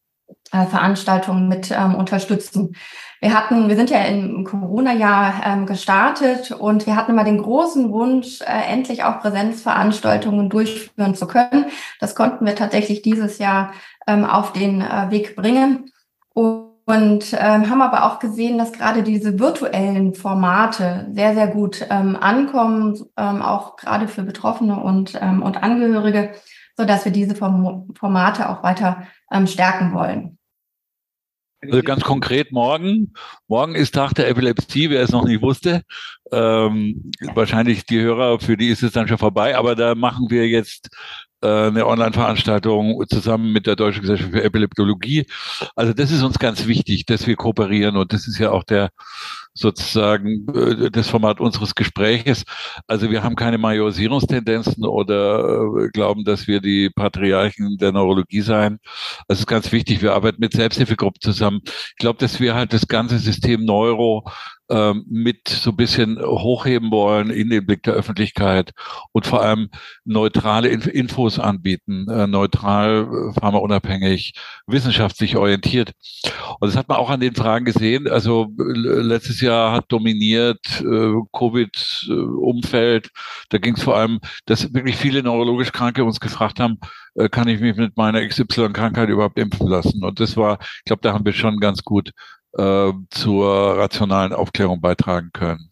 äh, 0.52 1.32
mit 1.32 1.70
ähm, 1.70 1.94
unterstützen. 1.94 2.76
Wir 3.24 3.32
hatten, 3.32 3.70
wir 3.70 3.76
sind 3.76 3.88
ja 3.88 4.00
im 4.00 4.44
Corona-Jahr 4.44 5.46
ähm, 5.46 5.64
gestartet 5.64 6.50
und 6.50 6.84
wir 6.84 6.94
hatten 6.94 7.12
immer 7.12 7.24
den 7.24 7.40
großen 7.40 7.90
Wunsch, 7.90 8.42
äh, 8.42 8.70
endlich 8.70 9.02
auch 9.02 9.20
Präsenzveranstaltungen 9.20 10.50
durchführen 10.50 11.14
zu 11.14 11.26
können. 11.26 11.64
Das 12.00 12.14
konnten 12.14 12.44
wir 12.44 12.54
tatsächlich 12.54 13.00
dieses 13.00 13.38
Jahr 13.38 13.72
ähm, 14.06 14.26
auf 14.26 14.52
den 14.52 14.82
äh, 14.82 15.10
Weg 15.10 15.36
bringen. 15.36 15.90
Und 16.34 16.74
und 16.86 17.32
ähm, 17.32 17.70
haben 17.70 17.80
aber 17.80 18.04
auch 18.04 18.18
gesehen, 18.18 18.58
dass 18.58 18.74
gerade 18.74 19.02
diese 19.02 19.38
virtuellen 19.38 20.14
Formate 20.14 21.06
sehr, 21.14 21.32
sehr 21.32 21.46
gut 21.46 21.86
ähm, 21.88 22.14
ankommen, 22.20 23.02
ähm, 23.16 23.40
auch 23.40 23.76
gerade 23.76 24.06
für 24.06 24.22
Betroffene 24.22 24.78
und, 24.78 25.18
ähm, 25.18 25.42
und 25.42 25.62
Angehörige, 25.62 26.34
so 26.76 26.84
dass 26.84 27.06
wir 27.06 27.12
diese 27.12 27.36
Form 27.36 27.88
Formate 27.98 28.50
auch 28.50 28.62
weiter 28.62 29.06
ähm, 29.32 29.46
stärken 29.46 29.94
wollen. 29.94 30.36
Also 31.70 31.82
ganz 31.82 32.02
konkret 32.02 32.52
morgen. 32.52 33.12
Morgen 33.48 33.74
ist 33.74 33.94
Tag 33.94 34.14
der 34.14 34.28
Epilepsie, 34.28 34.90
wer 34.90 35.02
es 35.02 35.10
noch 35.10 35.24
nicht 35.24 35.42
wusste. 35.42 35.82
Ähm, 36.32 37.10
wahrscheinlich 37.34 37.86
die 37.86 38.00
Hörer, 38.00 38.40
für 38.40 38.56
die 38.56 38.68
ist 38.68 38.82
es 38.82 38.92
dann 38.92 39.08
schon 39.08 39.18
vorbei, 39.18 39.56
aber 39.56 39.74
da 39.74 39.94
machen 39.94 40.26
wir 40.30 40.48
jetzt 40.48 40.90
eine 41.44 41.86
Online-Veranstaltung 41.86 43.04
zusammen 43.08 43.52
mit 43.52 43.66
der 43.66 43.76
Deutschen 43.76 44.02
Gesellschaft 44.02 44.32
für 44.32 44.42
Epileptologie. 44.42 45.26
Also 45.76 45.92
das 45.92 46.10
ist 46.10 46.22
uns 46.22 46.38
ganz 46.38 46.66
wichtig, 46.66 47.06
dass 47.06 47.26
wir 47.26 47.36
kooperieren 47.36 47.96
und 47.96 48.12
das 48.12 48.26
ist 48.26 48.38
ja 48.38 48.50
auch 48.50 48.64
der 48.64 48.90
sozusagen 49.54 50.46
äh, 50.54 50.90
das 50.90 51.08
Format 51.08 51.40
unseres 51.40 51.74
Gespräches. 51.74 52.44
Also 52.88 53.10
wir 53.10 53.22
haben 53.22 53.36
keine 53.36 53.58
Majorisierungstendenzen 53.58 54.84
oder 54.84 55.84
äh, 55.84 55.88
glauben, 55.90 56.24
dass 56.24 56.46
wir 56.48 56.60
die 56.60 56.90
Patriarchen 56.90 57.78
der 57.78 57.92
Neurologie 57.92 58.40
seien. 58.40 58.80
Das 59.28 59.38
ist 59.38 59.46
ganz 59.46 59.70
wichtig. 59.72 60.02
Wir 60.02 60.14
arbeiten 60.14 60.40
mit 60.40 60.52
Selbsthilfegruppen 60.52 61.20
zusammen. 61.20 61.60
Ich 61.64 61.96
glaube, 61.96 62.18
dass 62.18 62.40
wir 62.40 62.54
halt 62.54 62.72
das 62.72 62.88
ganze 62.88 63.18
System 63.18 63.64
Neuro 63.64 64.24
ähm, 64.70 65.04
mit 65.08 65.48
so 65.48 65.70
ein 65.70 65.76
bisschen 65.76 66.18
hochheben 66.20 66.90
wollen 66.90 67.30
in 67.30 67.50
den 67.50 67.66
Blick 67.66 67.82
der 67.82 67.94
Öffentlichkeit 67.94 68.72
und 69.12 69.26
vor 69.26 69.42
allem 69.42 69.68
neutrale 70.04 70.68
Infos 70.68 71.38
anbieten, 71.38 72.08
äh, 72.08 72.26
neutral, 72.26 73.02
äh, 73.02 73.40
pharmaunabhängig, 73.40 74.34
wissenschaftlich 74.66 75.36
orientiert. 75.36 75.92
Und 76.60 76.68
das 76.68 76.76
hat 76.76 76.88
man 76.88 76.96
auch 76.98 77.10
an 77.10 77.20
den 77.20 77.34
Fragen 77.34 77.64
gesehen. 77.64 78.08
Also 78.08 78.48
letztes 78.56 79.40
Jahr 79.40 79.72
hat 79.72 79.84
dominiert 79.88 80.60
äh, 80.80 81.12
Covid-Umfeld. 81.36 83.10
Da 83.50 83.58
ging 83.58 83.74
es 83.74 83.82
vor 83.82 83.96
allem, 83.96 84.20
dass 84.46 84.72
wirklich 84.72 84.96
viele 84.96 85.22
neurologisch 85.22 85.72
Kranke 85.72 86.04
uns 86.04 86.20
gefragt 86.20 86.60
haben, 86.60 86.78
kann 87.30 87.46
ich 87.46 87.60
mich 87.60 87.76
mit 87.76 87.96
meiner 87.96 88.26
XY-Krankheit 88.26 89.08
überhaupt 89.08 89.38
impfen 89.38 89.68
lassen? 89.68 90.02
Und 90.02 90.18
das 90.18 90.36
war, 90.36 90.58
ich 90.60 90.84
glaube, 90.84 91.02
da 91.02 91.12
haben 91.12 91.24
wir 91.24 91.32
schon 91.32 91.60
ganz 91.60 91.84
gut 91.84 92.10
äh, 92.56 92.92
zur 93.10 93.78
rationalen 93.78 94.32
Aufklärung 94.32 94.80
beitragen 94.80 95.30
können. 95.32 95.70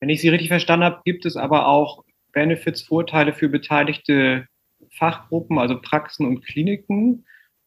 Wenn 0.00 0.08
ich 0.08 0.20
Sie 0.20 0.28
richtig 0.28 0.48
verstanden 0.48 0.84
habe, 0.84 1.00
gibt 1.04 1.26
es 1.26 1.36
aber 1.36 1.66
auch 1.66 2.04
Benefits, 2.32 2.82
Vorteile 2.82 3.32
für 3.32 3.48
beteiligte 3.48 4.46
Fachgruppen, 4.92 5.58
also 5.58 5.80
Praxen 5.80 6.26
und 6.26 6.44
Kliniken. 6.44 7.24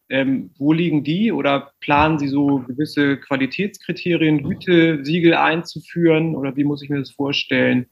Ähm, 0.09 0.51
wo 0.57 0.73
liegen 0.73 1.05
die 1.05 1.31
oder 1.31 1.71
planen 1.79 2.19
Sie 2.19 2.27
so 2.27 2.59
gewisse 2.59 3.17
Qualitätskriterien, 3.17 4.43
Gütesiegel 4.43 5.35
einzuführen 5.35 6.35
oder 6.35 6.57
wie 6.57 6.65
muss 6.65 6.83
ich 6.83 6.89
mir 6.89 6.99
das 6.99 7.11
vorstellen? 7.11 7.85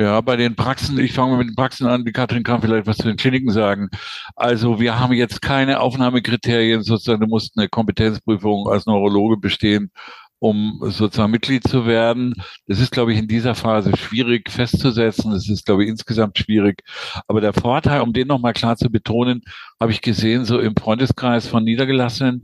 Ja, 0.00 0.22
bei 0.22 0.36
den 0.36 0.56
Praxen, 0.56 0.98
ich 0.98 1.12
fange 1.12 1.32
mal 1.32 1.38
mit 1.38 1.48
den 1.48 1.56
Praxen 1.56 1.86
an, 1.86 2.06
die 2.06 2.12
Katrin 2.12 2.42
kann 2.42 2.62
vielleicht 2.62 2.86
was 2.86 2.96
zu 2.96 3.06
den 3.06 3.18
Kliniken 3.18 3.50
sagen. 3.50 3.90
Also 4.34 4.80
wir 4.80 4.98
haben 4.98 5.12
jetzt 5.12 5.42
keine 5.42 5.80
Aufnahmekriterien, 5.80 6.82
sozusagen, 6.82 7.20
du 7.20 7.26
musst 7.26 7.58
eine 7.58 7.68
Kompetenzprüfung 7.68 8.66
als 8.66 8.86
Neurologe 8.86 9.36
bestehen, 9.36 9.90
um 10.38 10.80
sozusagen 10.84 11.30
Mitglied 11.30 11.68
zu 11.68 11.84
werden. 11.84 12.32
Das 12.66 12.80
ist, 12.80 12.92
glaube 12.92 13.12
ich, 13.12 13.18
in 13.18 13.28
dieser 13.28 13.54
Phase 13.54 13.94
schwierig 13.94 14.50
festzusetzen. 14.50 15.32
Das 15.32 15.46
ist, 15.50 15.66
glaube 15.66 15.84
ich, 15.84 15.90
insgesamt 15.90 16.38
schwierig. 16.38 16.82
Aber 17.28 17.42
der 17.42 17.52
Vorteil, 17.52 18.00
um 18.00 18.14
den 18.14 18.28
nochmal 18.28 18.54
klar 18.54 18.78
zu 18.78 18.88
betonen, 18.90 19.42
habe 19.78 19.92
ich 19.92 20.00
gesehen, 20.00 20.46
so 20.46 20.60
im 20.60 20.76
Freundeskreis 20.76 21.46
von 21.46 21.62
Niedergelassenen, 21.64 22.40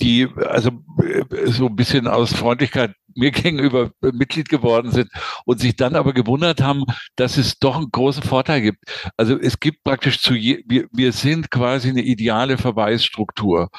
die 0.00 0.28
also 0.36 0.70
äh, 1.02 1.24
so 1.46 1.66
ein 1.66 1.76
bisschen 1.76 2.06
aus 2.06 2.32
Freundlichkeit 2.32 2.92
mir 3.18 3.30
gegenüber 3.32 3.90
Mitglied 4.00 4.48
geworden 4.48 4.92
sind 4.92 5.10
und 5.44 5.60
sich 5.60 5.76
dann 5.76 5.96
aber 5.96 6.12
gewundert 6.12 6.62
haben, 6.62 6.84
dass 7.16 7.36
es 7.36 7.58
doch 7.58 7.76
einen 7.76 7.90
großen 7.90 8.22
Vorteil 8.22 8.62
gibt. 8.62 8.78
Also 9.16 9.38
es 9.38 9.60
gibt 9.60 9.84
praktisch 9.84 10.20
zu 10.20 10.34
je, 10.34 10.62
wir, 10.66 10.86
wir 10.92 11.12
sind 11.12 11.50
quasi 11.50 11.88
eine 11.88 12.02
ideale 12.02 12.56
Verweisstruktur. 12.56 13.70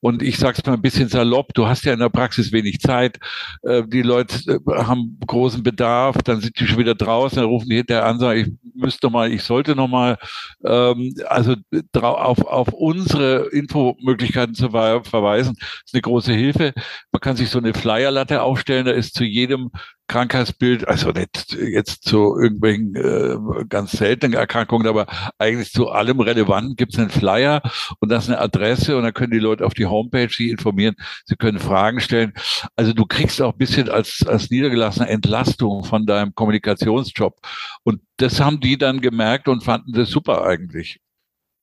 Und 0.00 0.22
ich 0.22 0.38
sage 0.38 0.58
es 0.58 0.66
mal 0.66 0.74
ein 0.74 0.82
bisschen 0.82 1.08
salopp, 1.08 1.54
du 1.54 1.66
hast 1.66 1.84
ja 1.84 1.92
in 1.92 1.98
der 2.00 2.08
Praxis 2.08 2.52
wenig 2.52 2.80
Zeit, 2.80 3.18
äh, 3.62 3.82
die 3.86 4.02
Leute 4.02 4.52
äh, 4.52 4.84
haben 4.84 5.18
großen 5.26 5.62
Bedarf, 5.62 6.16
dann 6.24 6.40
sind 6.40 6.58
die 6.58 6.66
schon 6.66 6.78
wieder 6.78 6.94
draußen, 6.94 7.36
dann 7.36 7.46
rufen 7.46 7.68
die 7.68 7.76
hinterher 7.76 8.06
an, 8.06 8.18
sagen, 8.18 8.40
ich 8.40 8.74
müsste 8.74 9.10
mal, 9.10 9.32
ich 9.32 9.42
sollte 9.42 9.74
noch 9.74 9.88
mal, 9.88 10.18
ähm, 10.64 11.14
also 11.26 11.54
auf, 11.92 12.44
auf 12.44 12.68
unsere 12.72 13.48
Infomöglichkeiten 13.48 14.54
zu 14.54 14.70
verweisen, 14.70 15.56
ist 15.84 15.94
eine 15.94 16.02
große 16.02 16.32
Hilfe. 16.32 16.72
Man 17.12 17.20
kann 17.20 17.36
sich 17.36 17.50
so 17.50 17.58
eine 17.58 17.74
Flyerlatte 17.74 18.42
aufstellen, 18.42 18.86
da 18.86 18.92
ist 18.92 19.14
zu 19.14 19.24
jedem 19.24 19.70
Krankheitsbild, 20.08 20.88
also 20.88 21.10
nicht 21.10 21.52
jetzt 21.52 22.04
zu 22.04 22.38
irgendwelchen 22.40 22.96
äh, 22.96 23.64
ganz 23.68 23.92
seltenen 23.92 24.38
Erkrankungen, 24.38 24.86
aber 24.86 25.06
eigentlich 25.36 25.70
zu 25.70 25.90
allem 25.90 26.20
Relevanten 26.20 26.76
gibt 26.76 26.94
es 26.94 26.98
einen 26.98 27.10
Flyer 27.10 27.60
und 28.00 28.10
das 28.10 28.24
ist 28.24 28.30
eine 28.30 28.40
Adresse 28.40 28.96
und 28.96 29.02
dann 29.02 29.12
können 29.12 29.32
die 29.32 29.38
Leute 29.38 29.66
auf 29.66 29.74
die 29.74 29.84
Homepage 29.84 30.30
sich 30.30 30.48
informieren, 30.48 30.96
sie 31.26 31.36
können 31.36 31.58
Fragen 31.58 32.00
stellen. 32.00 32.32
Also 32.74 32.94
du 32.94 33.04
kriegst 33.04 33.42
auch 33.42 33.52
ein 33.52 33.58
bisschen 33.58 33.90
als, 33.90 34.24
als 34.26 34.50
niedergelassene 34.50 35.08
Entlastung 35.08 35.84
von 35.84 36.06
deinem 36.06 36.34
Kommunikationsjob. 36.34 37.36
Und 37.84 38.00
das 38.16 38.40
haben 38.40 38.60
die 38.60 38.78
dann 38.78 39.02
gemerkt 39.02 39.46
und 39.46 39.62
fanden 39.62 39.92
das 39.92 40.08
super 40.08 40.42
eigentlich. 40.44 41.00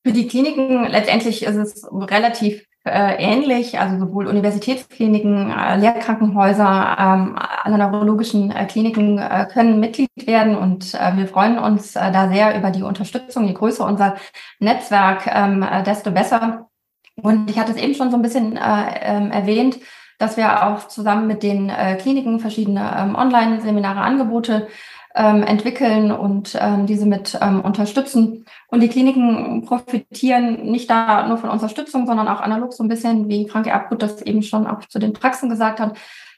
Für 0.06 0.14
die 0.14 0.28
Kliniken 0.28 0.84
letztendlich 0.84 1.42
ist 1.42 1.56
es 1.56 1.84
relativ 1.92 2.64
äh, 2.86 3.16
ähnlich, 3.16 3.80
also 3.80 3.98
sowohl 3.98 4.28
Universitätskliniken, 4.28 5.52
äh, 5.52 5.78
Lehrkrankenhäuser, 5.78 6.98
ähm, 7.00 7.36
alle 7.64 7.78
neurologischen 7.78 8.52
äh, 8.52 8.66
Kliniken 8.66 9.18
äh, 9.18 9.48
können 9.52 9.80
Mitglied 9.80 10.10
werden 10.26 10.56
und 10.56 10.94
äh, 10.94 11.18
wir 11.18 11.28
freuen 11.28 11.58
uns 11.58 11.94
da 11.94 12.30
sehr 12.30 12.58
über 12.58 12.70
die 12.70 12.84
Unterstützung. 12.84 13.48
Je 13.48 13.54
größer 13.54 13.86
unser 13.86 14.16
Netzwerk, 14.60 15.26
ähm, 15.28 15.64
äh, 15.64 15.82
desto 15.84 16.12
besser. 16.12 16.70
Und 17.16 17.50
ich 17.50 17.58
hatte 17.58 17.72
es 17.72 17.78
eben 17.78 17.96
schon 17.96 18.12
so 18.12 18.18
ein 18.18 18.22
bisschen 18.22 18.56
äh, 18.56 18.86
ähm, 19.02 19.32
erwähnt, 19.32 19.80
dass 20.20 20.38
wir 20.38 20.68
auch 20.68 20.88
zusammen 20.88 21.28
mit 21.28 21.44
den 21.44 21.70
Kliniken 22.00 22.40
verschiedene 22.40 22.96
ähm, 22.98 23.16
Online-Seminare, 23.16 24.00
Angebote 24.00 24.70
ähm, 25.16 25.44
entwickeln 25.44 26.12
und 26.12 26.58
ähm, 26.60 26.86
diese 26.86 27.06
mit 27.06 27.38
ähm, 27.42 27.62
unterstützen. 27.62 28.46
Und 28.68 28.82
die 28.82 28.90
Kliniken 28.90 29.64
profitieren 29.66 30.64
nicht 30.64 30.90
da 30.90 31.28
nur 31.28 31.38
von 31.38 31.50
Unterstützung, 31.50 32.06
sondern 32.06 32.28
auch 32.28 32.42
analog 32.42 32.74
so 32.74 32.84
ein 32.84 32.90
bisschen, 32.90 33.30
wie 33.30 33.48
Frank 33.48 33.68
Erbgut 33.68 34.02
das 34.02 34.22
eben 34.22 34.44
schon 34.44 34.68
auch 34.68 34.80
zu 34.86 35.00
den 35.00 35.14
Praxen 35.14 35.50
gesagt 35.50 35.80
hat. 35.80 35.98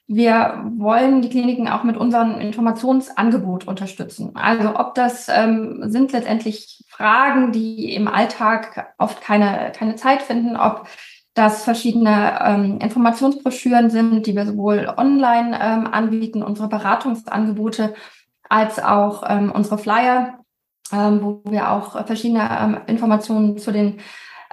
Wir 0.10 0.63
wollen 0.77 1.22
die 1.22 1.29
Kliniken 1.29 1.67
auch 1.67 1.84
mit 1.84 1.98
unserem 1.98 2.39
Informationsangebot 2.39 3.67
unterstützen. 3.67 4.31
Also 4.36 4.79
ob 4.79 4.96
das 4.96 5.27
ähm, 5.27 5.81
sind 5.88 6.13
letztendlich 6.13 6.86
Fragen, 6.88 7.51
die 7.51 7.93
im 7.93 8.07
Alltag 8.07 8.93
oft 8.98 9.22
keine, 9.22 9.74
keine 9.77 9.96
Zeit 9.96 10.22
finden, 10.22 10.55
ob 10.55 10.88
das 11.34 11.63
verschiedene 11.63 12.39
ähm, 12.41 12.79
Informationsbroschüren 12.79 13.89
sind, 13.89 14.25
die 14.25 14.36
wir 14.36 14.46
sowohl 14.46 14.91
online 14.98 15.60
ähm, 15.62 15.88
anbieten, 15.88 16.41
unsere 16.41 16.67
Beratungsangebote, 16.67 17.93
als 18.50 18.80
auch 18.84 19.24
ähm, 19.27 19.51
unsere 19.51 19.77
Flyer, 19.77 20.39
ähm, 20.92 21.20
wo 21.22 21.42
wir 21.51 21.72
auch 21.72 22.06
verschiedene 22.06 22.50
ähm, 22.60 22.77
Informationen 22.88 23.58
zu 23.58 23.72
den 23.72 24.00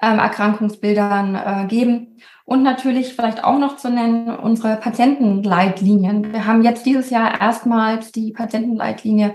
ähm, 0.03 0.19
Erkrankungsbildern 0.19 1.35
äh, 1.35 1.67
geben. 1.67 2.19
Und 2.47 2.63
natürlich 2.63 3.15
vielleicht 3.15 3.43
auch 3.43 3.59
noch 3.59 3.77
zu 3.77 3.89
nennen 3.91 4.29
unsere 4.37 4.77
Patientenleitlinien. 4.77 6.31
Wir 6.31 6.47
haben 6.47 6.63
jetzt 6.63 6.85
dieses 6.85 7.09
Jahr 7.09 7.41
erstmals 7.41 8.13
die 8.13 8.33
Patientenleitlinie 8.33 9.33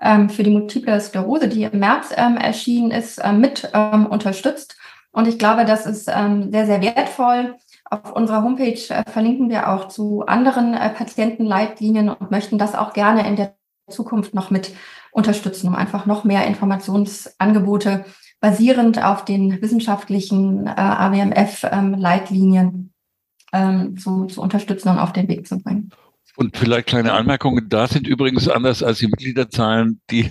ähm, 0.00 0.30
für 0.30 0.42
die 0.42 0.50
multiple 0.50 0.98
Sklerose, 0.98 1.48
die 1.48 1.64
im 1.64 1.78
März 1.78 2.14
ähm, 2.16 2.38
erschienen 2.38 2.92
ist, 2.92 3.18
äh, 3.18 3.32
mit 3.32 3.70
ähm, 3.74 4.06
unterstützt. 4.06 4.78
Und 5.12 5.28
ich 5.28 5.38
glaube, 5.38 5.66
das 5.66 5.84
ist 5.84 6.10
ähm, 6.14 6.50
sehr, 6.50 6.66
sehr 6.66 6.80
wertvoll. 6.80 7.56
Auf 7.90 8.12
unserer 8.12 8.42
Homepage 8.42 8.80
äh, 8.88 9.04
verlinken 9.10 9.50
wir 9.50 9.70
auch 9.70 9.88
zu 9.88 10.24
anderen 10.26 10.72
äh, 10.74 10.90
Patientenleitlinien 10.90 12.08
und 12.08 12.30
möchten 12.30 12.58
das 12.58 12.74
auch 12.74 12.94
gerne 12.94 13.26
in 13.28 13.36
der 13.36 13.54
Zukunft 13.88 14.34
noch 14.34 14.50
mit 14.50 14.72
unterstützen, 15.12 15.68
um 15.68 15.74
einfach 15.74 16.06
noch 16.06 16.24
mehr 16.24 16.46
Informationsangebote 16.46 18.04
basierend 18.40 19.02
auf 19.02 19.24
den 19.24 19.62
wissenschaftlichen 19.62 20.66
äh, 20.66 20.70
AWMF-Leitlinien 20.76 22.64
ähm, 22.66 22.90
ähm, 23.52 23.96
zu, 23.96 24.26
zu 24.26 24.42
unterstützen 24.42 24.90
und 24.90 24.98
auf 24.98 25.12
den 25.12 25.28
Weg 25.28 25.46
zu 25.46 25.58
bringen. 25.58 25.90
Und 26.36 26.54
vielleicht 26.56 26.88
kleine 26.88 27.14
Anmerkungen, 27.14 27.66
da 27.70 27.88
sind 27.88 28.06
übrigens 28.06 28.46
anders 28.46 28.82
als 28.82 28.98
die 28.98 29.06
Mitgliederzahlen 29.06 30.02
die 30.10 30.28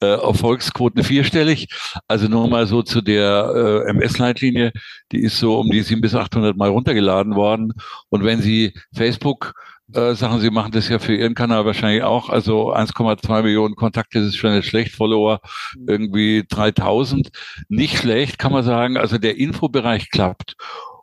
äh, 0.00 0.06
Erfolgsquoten 0.06 1.04
vierstellig. 1.04 1.68
Also 2.08 2.26
nur 2.26 2.48
mal 2.48 2.66
so 2.66 2.82
zu 2.82 3.00
der 3.00 3.84
äh, 3.86 3.90
MS-Leitlinie, 3.90 4.72
die 5.12 5.22
ist 5.22 5.38
so 5.38 5.60
um 5.60 5.70
die 5.70 5.82
700 5.82 6.02
bis 6.02 6.14
800 6.16 6.56
Mal 6.56 6.70
runtergeladen 6.70 7.36
worden. 7.36 7.72
Und 8.08 8.24
wenn 8.24 8.42
Sie 8.42 8.74
Facebook 8.96 9.54
äh, 9.92 10.14
sagen, 10.14 10.40
Sie 10.40 10.50
machen 10.50 10.72
das 10.72 10.88
ja 10.88 10.98
für 10.98 11.14
Ihren 11.14 11.34
Kanal 11.34 11.66
wahrscheinlich 11.66 12.02
auch, 12.02 12.30
also 12.30 12.72
1,2 12.74 13.42
Millionen 13.42 13.76
Kontakte 13.76 14.18
das 14.18 14.28
ist 14.28 14.36
schon 14.36 14.54
nicht 14.54 14.68
schlecht, 14.68 14.94
Follower 14.94 15.40
irgendwie 15.86 16.44
3000. 16.48 17.30
Nicht 17.68 17.98
schlecht, 17.98 18.38
kann 18.38 18.52
man 18.52 18.64
sagen. 18.64 18.96
Also 18.96 19.18
der 19.18 19.36
Infobereich 19.36 20.10
klappt. 20.10 20.54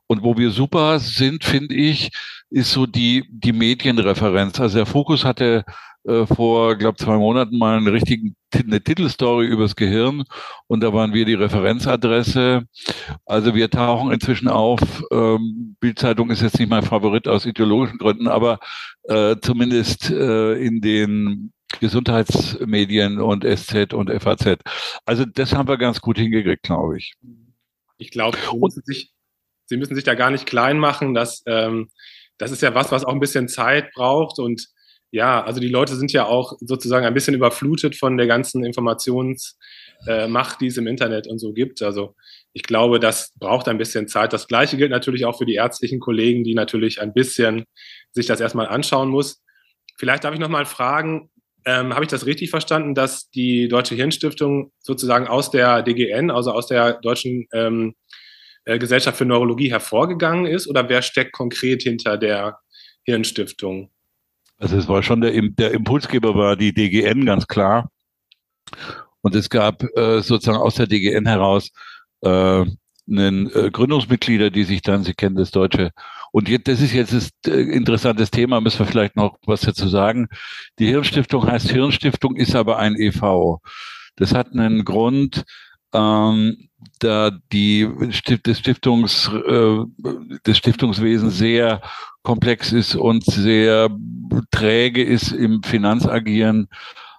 Und 0.08 0.24
wo 0.24 0.38
wir 0.38 0.52
super 0.52 1.00
sind, 1.00 1.46
finde 1.46 1.76
ich, 1.76 2.12
ist 2.50 2.72
so 2.72 2.86
die, 2.86 3.26
die 3.30 3.54
Medienreferenz. 3.54 4.60
Also 4.60 4.78
der 4.78 4.86
Fokus 4.86 5.24
hatte 5.24 5.64
äh, 6.06 6.26
vor, 6.26 6.76
glaube 6.78 6.98
zwei 6.98 7.18
Monaten 7.18 7.58
mal 7.58 7.78
einen 7.78 7.88
richtigen, 7.88 8.36
eine 8.54 8.82
Titelstory 8.82 9.46
übers 9.46 9.76
Gehirn 9.76 10.24
und 10.68 10.82
da 10.82 10.94
waren 10.94 11.14
wir 11.14 11.26
die 11.26 11.36
Referenzadresse. 11.36 12.64
Also 13.26 13.56
wir 13.56 13.70
tauchen 13.70 14.12
inzwischen 14.12 14.48
auf. 14.48 14.80
Ähm, 15.12 15.76
Bildzeitung 15.80 16.30
ist 16.30 16.42
jetzt 16.42 16.60
nicht 16.60 16.70
mein 16.70 16.84
Favorit 16.84 17.28
aus 17.28 17.46
ideologischen 17.46 17.98
Gründen, 17.98 18.28
aber 18.28 18.60
äh, 19.04 19.36
zumindest 19.42 20.10
äh, 20.10 20.54
in 20.54 20.82
den 20.82 21.54
Gesundheitsmedien 21.80 23.20
und 23.20 23.44
SZ 23.44 23.94
und 23.94 24.12
FAZ. 24.22 24.58
Also 25.06 25.26
das 25.26 25.54
haben 25.54 25.70
wir 25.70 25.78
ganz 25.78 26.02
gut 26.02 26.18
hingekriegt, 26.18 26.64
glaube 26.64 26.98
ich. 26.98 27.14
Ich 27.98 28.12
glaube, 28.12 28.38
Sie 28.38 28.58
müssen 28.58 28.84
sich, 28.86 29.12
Sie 29.68 29.78
müssen 29.78 29.96
sich 29.96 30.04
da 30.04 30.16
gar 30.16 30.32
nicht 30.32 30.46
klein 30.46 30.80
machen, 30.80 31.14
dass 31.14 31.44
ähm, 31.46 31.90
das 32.38 32.52
ist 32.52 32.62
ja 32.64 32.74
was, 32.74 32.92
was 32.92 33.06
auch 33.06 33.14
ein 33.14 33.20
bisschen 33.20 33.48
Zeit 33.48 33.94
braucht 33.94 34.40
und 34.40 34.68
ja, 35.12 35.44
also 35.44 35.60
die 35.60 35.68
Leute 35.68 35.96
sind 35.96 36.14
ja 36.14 36.26
auch 36.26 36.58
sozusagen 36.62 37.06
ein 37.06 37.14
bisschen 37.14 37.34
überflutet 37.34 37.98
von 37.98 38.18
der 38.18 38.28
ganzen 38.28 38.64
Informationsmacht, 38.64 39.56
äh, 40.08 40.58
die 40.62 40.68
es 40.68 40.78
im 40.78 40.88
Internet 40.88 41.28
und 41.28 41.38
so 41.38 41.52
gibt. 41.52 41.82
Also 41.82 42.16
ich 42.54 42.64
glaube, 42.64 43.00
das 43.00 43.34
braucht 43.38 43.68
ein 43.68 43.78
bisschen 43.78 44.08
Zeit. 44.08 44.32
Das 44.32 44.48
Gleiche 44.48 44.78
gilt 44.78 44.92
natürlich 44.92 45.26
auch 45.26 45.38
für 45.38 45.46
die 45.46 45.56
ärztlichen 45.56 46.00
Kollegen, 46.00 46.46
die 46.46 46.56
natürlich 46.56 47.02
ein 47.02 47.14
bisschen 47.14 47.66
sich 48.14 48.26
das 48.26 48.40
erstmal 48.40 48.68
anschauen 48.68 49.10
muss. 49.10 49.44
Vielleicht 49.98 50.24
darf 50.24 50.34
ich 50.34 50.40
nochmal 50.40 50.66
fragen, 50.66 51.30
ähm, 51.66 51.94
habe 51.94 52.06
ich 52.06 52.10
das 52.10 52.26
richtig 52.26 52.50
verstanden, 52.50 52.96
dass 52.96 53.30
die 53.30 53.68
Deutsche 53.68 53.96
Hirnstiftung 53.96 54.72
sozusagen 54.80 55.28
aus 55.28 55.52
der 55.52 55.84
DGN, 55.84 56.32
also 56.32 56.52
aus 56.52 56.68
der 56.68 56.94
Deutschen 57.02 57.48
ähm, 57.54 57.96
äh, 58.64 58.80
Gesellschaft 58.80 59.18
für 59.18 59.26
Neurologie 59.26 59.72
hervorgegangen 59.72 60.46
ist? 60.46 60.68
Oder 60.68 60.88
wer 60.88 61.02
steckt 61.02 61.34
konkret 61.34 61.84
hinter 61.84 62.18
der 62.18 62.60
Hirnstiftung? 63.04 63.92
Also 64.62 64.78
es 64.78 64.88
war 64.88 65.02
schon 65.02 65.22
der, 65.22 65.34
der 65.42 65.72
Impulsgeber 65.72 66.36
war 66.36 66.56
die 66.56 66.72
DGN, 66.72 67.26
ganz 67.26 67.48
klar. 67.48 67.90
Und 69.22 69.36
es 69.36 69.50
gab 69.50 69.84
äh, 69.98 70.22
sozusagen 70.22 70.60
aus 70.60 70.76
der 70.76 70.86
DGN 70.86 71.26
heraus 71.26 71.72
äh, 72.22 72.66
einen 73.10 73.52
äh, 73.56 73.72
Gründungsmitglieder, 73.72 74.52
die 74.52 74.64
sich 74.64 74.84
dann, 74.84 75.04
Sie 75.04 75.16
kennen 75.16 75.36
das 75.36 75.50
Deutsche, 75.50 75.92
und 76.32 76.48
jetzt, 76.48 76.68
das 76.68 76.80
ist 76.80 76.94
jetzt 76.94 77.14
ein 77.48 77.52
äh, 77.52 77.62
interessantes 77.76 78.30
Thema, 78.30 78.62
müssen 78.62 78.80
wir 78.80 78.86
vielleicht 78.86 79.16
noch 79.16 79.38
was 79.48 79.62
dazu 79.62 79.88
sagen. 79.88 80.28
Die 80.78 80.88
Hirnstiftung 80.88 81.46
heißt 81.46 81.72
Hirnstiftung, 81.72 82.36
ist 82.36 82.56
aber 82.56 82.78
ein 82.78 82.96
EV. 82.96 83.58
Das 84.16 84.34
hat 84.36 84.52
einen 84.52 84.86
Grund, 84.86 85.44
ähm, 85.94 86.70
da 87.04 87.32
die 87.52 87.88
das 88.44 88.58
Stiftungs 88.60 89.30
äh, 89.48 89.78
das 90.44 90.58
Stiftungswesen 90.58 91.30
sehr 91.30 91.82
komplex 92.24 92.72
ist 92.72 92.96
und 92.96 93.26
sehr 93.26 93.90
träge 94.52 95.04
ist 95.04 95.32
im 95.32 95.64
Finanzagieren, 95.64 96.68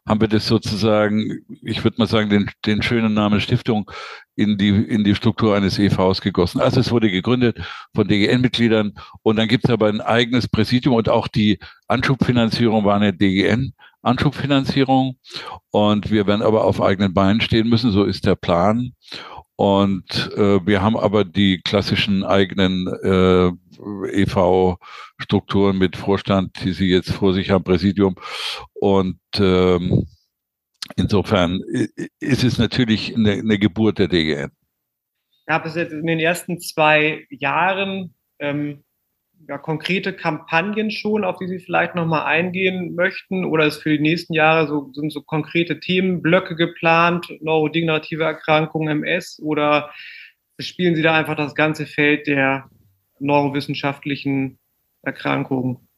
haben 0.06 0.20
wir 0.20 0.28
das 0.28 0.46
sozusagen, 0.46 1.44
ich 1.62 1.84
würde 1.84 1.98
mal 1.98 2.08
sagen, 2.08 2.28
den, 2.28 2.50
den 2.66 2.82
schönen 2.82 3.14
Namen 3.14 3.40
Stiftung 3.40 3.90
in 4.34 4.58
die, 4.58 4.68
in 4.70 5.04
die 5.04 5.14
Struktur 5.14 5.54
eines 5.54 5.78
EVs 5.78 6.20
gegossen. 6.20 6.60
Also 6.60 6.80
es 6.80 6.90
wurde 6.90 7.10
gegründet 7.10 7.58
von 7.94 8.08
DGN-Mitgliedern 8.08 8.94
und 9.22 9.36
dann 9.36 9.48
gibt 9.48 9.64
es 9.64 9.70
aber 9.70 9.88
ein 9.88 10.00
eigenes 10.00 10.48
Präsidium 10.48 10.94
und 10.94 11.08
auch 11.08 11.28
die 11.28 11.58
Anschubfinanzierung 11.86 12.84
war 12.84 12.96
eine 12.96 13.12
DGN. 13.12 13.74
Anschubfinanzierung 14.04 15.16
und 15.70 16.10
wir 16.10 16.26
werden 16.26 16.42
aber 16.42 16.64
auf 16.64 16.82
eigenen 16.82 17.14
Beinen 17.14 17.40
stehen 17.40 17.68
müssen, 17.68 17.92
so 17.92 18.02
ist 18.02 18.26
der 18.26 18.34
Plan. 18.34 18.94
Und 19.56 20.32
äh, 20.36 20.66
wir 20.66 20.82
haben 20.82 20.96
aber 20.96 21.24
die 21.24 21.60
klassischen 21.62 22.24
eigenen 22.24 22.88
äh, 23.02 23.50
EV-Strukturen 24.22 25.78
mit 25.78 25.96
Vorstand, 25.96 26.64
die 26.64 26.72
Sie 26.72 26.88
jetzt 26.88 27.12
vor 27.12 27.34
sich 27.34 27.50
haben, 27.50 27.64
Präsidium. 27.64 28.16
Und 28.72 29.20
ähm, 29.38 30.06
insofern 30.96 31.60
ist 32.18 32.44
es 32.44 32.58
natürlich 32.58 33.14
eine, 33.14 33.32
eine 33.32 33.58
Geburt 33.58 33.98
der 33.98 34.08
DGN. 34.08 34.50
Gab 35.46 35.66
es 35.66 35.74
jetzt 35.74 35.92
in 35.92 36.06
den 36.06 36.20
ersten 36.20 36.60
zwei 36.60 37.26
Jahren 37.30 38.14
ähm, 38.38 38.84
ja, 39.48 39.58
konkrete 39.58 40.12
Kampagnen 40.12 40.90
schon, 40.90 41.24
auf 41.24 41.38
die 41.38 41.48
Sie 41.48 41.58
vielleicht 41.58 41.94
nochmal 41.94 42.24
eingehen 42.24 42.94
möchten? 42.94 43.44
Oder 43.44 43.66
ist 43.66 43.82
für 43.82 43.90
die 43.90 44.02
nächsten 44.02 44.34
Jahre 44.34 44.66
so, 44.66 44.90
sind 44.92 45.12
so 45.12 45.22
konkrete 45.22 45.80
Themenblöcke 45.80 46.56
geplant, 46.56 47.28
neurodegenerative 47.40 48.24
Erkrankungen, 48.24 49.02
MS? 49.02 49.40
Oder 49.42 49.90
bespielen 50.56 50.94
Sie 50.94 51.02
da 51.02 51.14
einfach 51.14 51.36
das 51.36 51.54
ganze 51.54 51.86
Feld 51.86 52.26
der 52.26 52.68
neurowissenschaftlichen 53.18 54.58
Erkrankungen? 55.02 55.88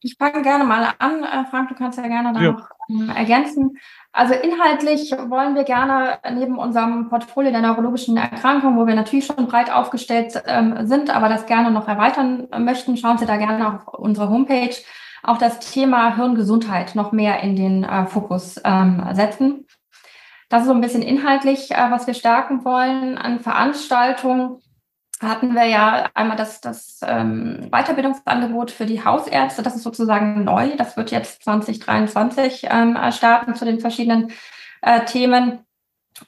Ich 0.00 0.16
fange 0.16 0.42
gerne 0.42 0.64
mal 0.64 0.94
an. 0.98 1.24
Äh, 1.24 1.44
Frank, 1.50 1.70
du 1.70 1.74
kannst 1.74 1.98
ja 1.98 2.06
gerne 2.06 2.32
da 2.32 2.40
ja. 2.40 2.52
noch 2.52 2.68
ähm, 2.88 3.10
ergänzen. 3.10 3.78
Also 4.18 4.34
inhaltlich 4.34 5.12
wollen 5.12 5.54
wir 5.54 5.62
gerne 5.62 6.18
neben 6.34 6.58
unserem 6.58 7.08
Portfolio 7.08 7.52
der 7.52 7.60
neurologischen 7.60 8.16
Erkrankungen, 8.16 8.76
wo 8.76 8.84
wir 8.84 8.96
natürlich 8.96 9.26
schon 9.26 9.46
breit 9.46 9.70
aufgestellt 9.72 10.42
ähm, 10.44 10.88
sind, 10.88 11.14
aber 11.14 11.28
das 11.28 11.46
gerne 11.46 11.70
noch 11.70 11.86
erweitern 11.86 12.48
möchten, 12.58 12.96
schauen 12.96 13.18
Sie 13.18 13.26
da 13.26 13.36
gerne 13.36 13.68
auf 13.68 13.86
unsere 13.94 14.28
Homepage, 14.28 14.74
auch 15.22 15.38
das 15.38 15.60
Thema 15.60 16.16
Hirngesundheit 16.16 16.96
noch 16.96 17.12
mehr 17.12 17.44
in 17.44 17.54
den 17.54 17.84
äh, 17.84 18.06
Fokus 18.06 18.60
ähm, 18.64 19.06
setzen. 19.12 19.68
Das 20.48 20.62
ist 20.62 20.66
so 20.66 20.74
ein 20.74 20.80
bisschen 20.80 21.02
inhaltlich, 21.02 21.70
äh, 21.70 21.90
was 21.90 22.08
wir 22.08 22.14
stärken 22.14 22.64
wollen 22.64 23.18
an 23.18 23.38
Veranstaltungen 23.38 24.56
hatten 25.20 25.54
wir 25.54 25.64
ja 25.66 26.08
einmal 26.14 26.36
das, 26.36 26.60
das 26.60 27.00
ähm, 27.04 27.68
Weiterbildungsangebot 27.70 28.70
für 28.70 28.86
die 28.86 29.04
Hausärzte. 29.04 29.62
Das 29.62 29.74
ist 29.74 29.82
sozusagen 29.82 30.44
neu. 30.44 30.76
Das 30.76 30.96
wird 30.96 31.10
jetzt 31.10 31.42
2023 31.44 32.68
ähm, 32.70 32.96
starten 33.10 33.54
zu 33.54 33.64
den 33.64 33.80
verschiedenen 33.80 34.30
äh, 34.82 35.04
Themen. 35.04 35.60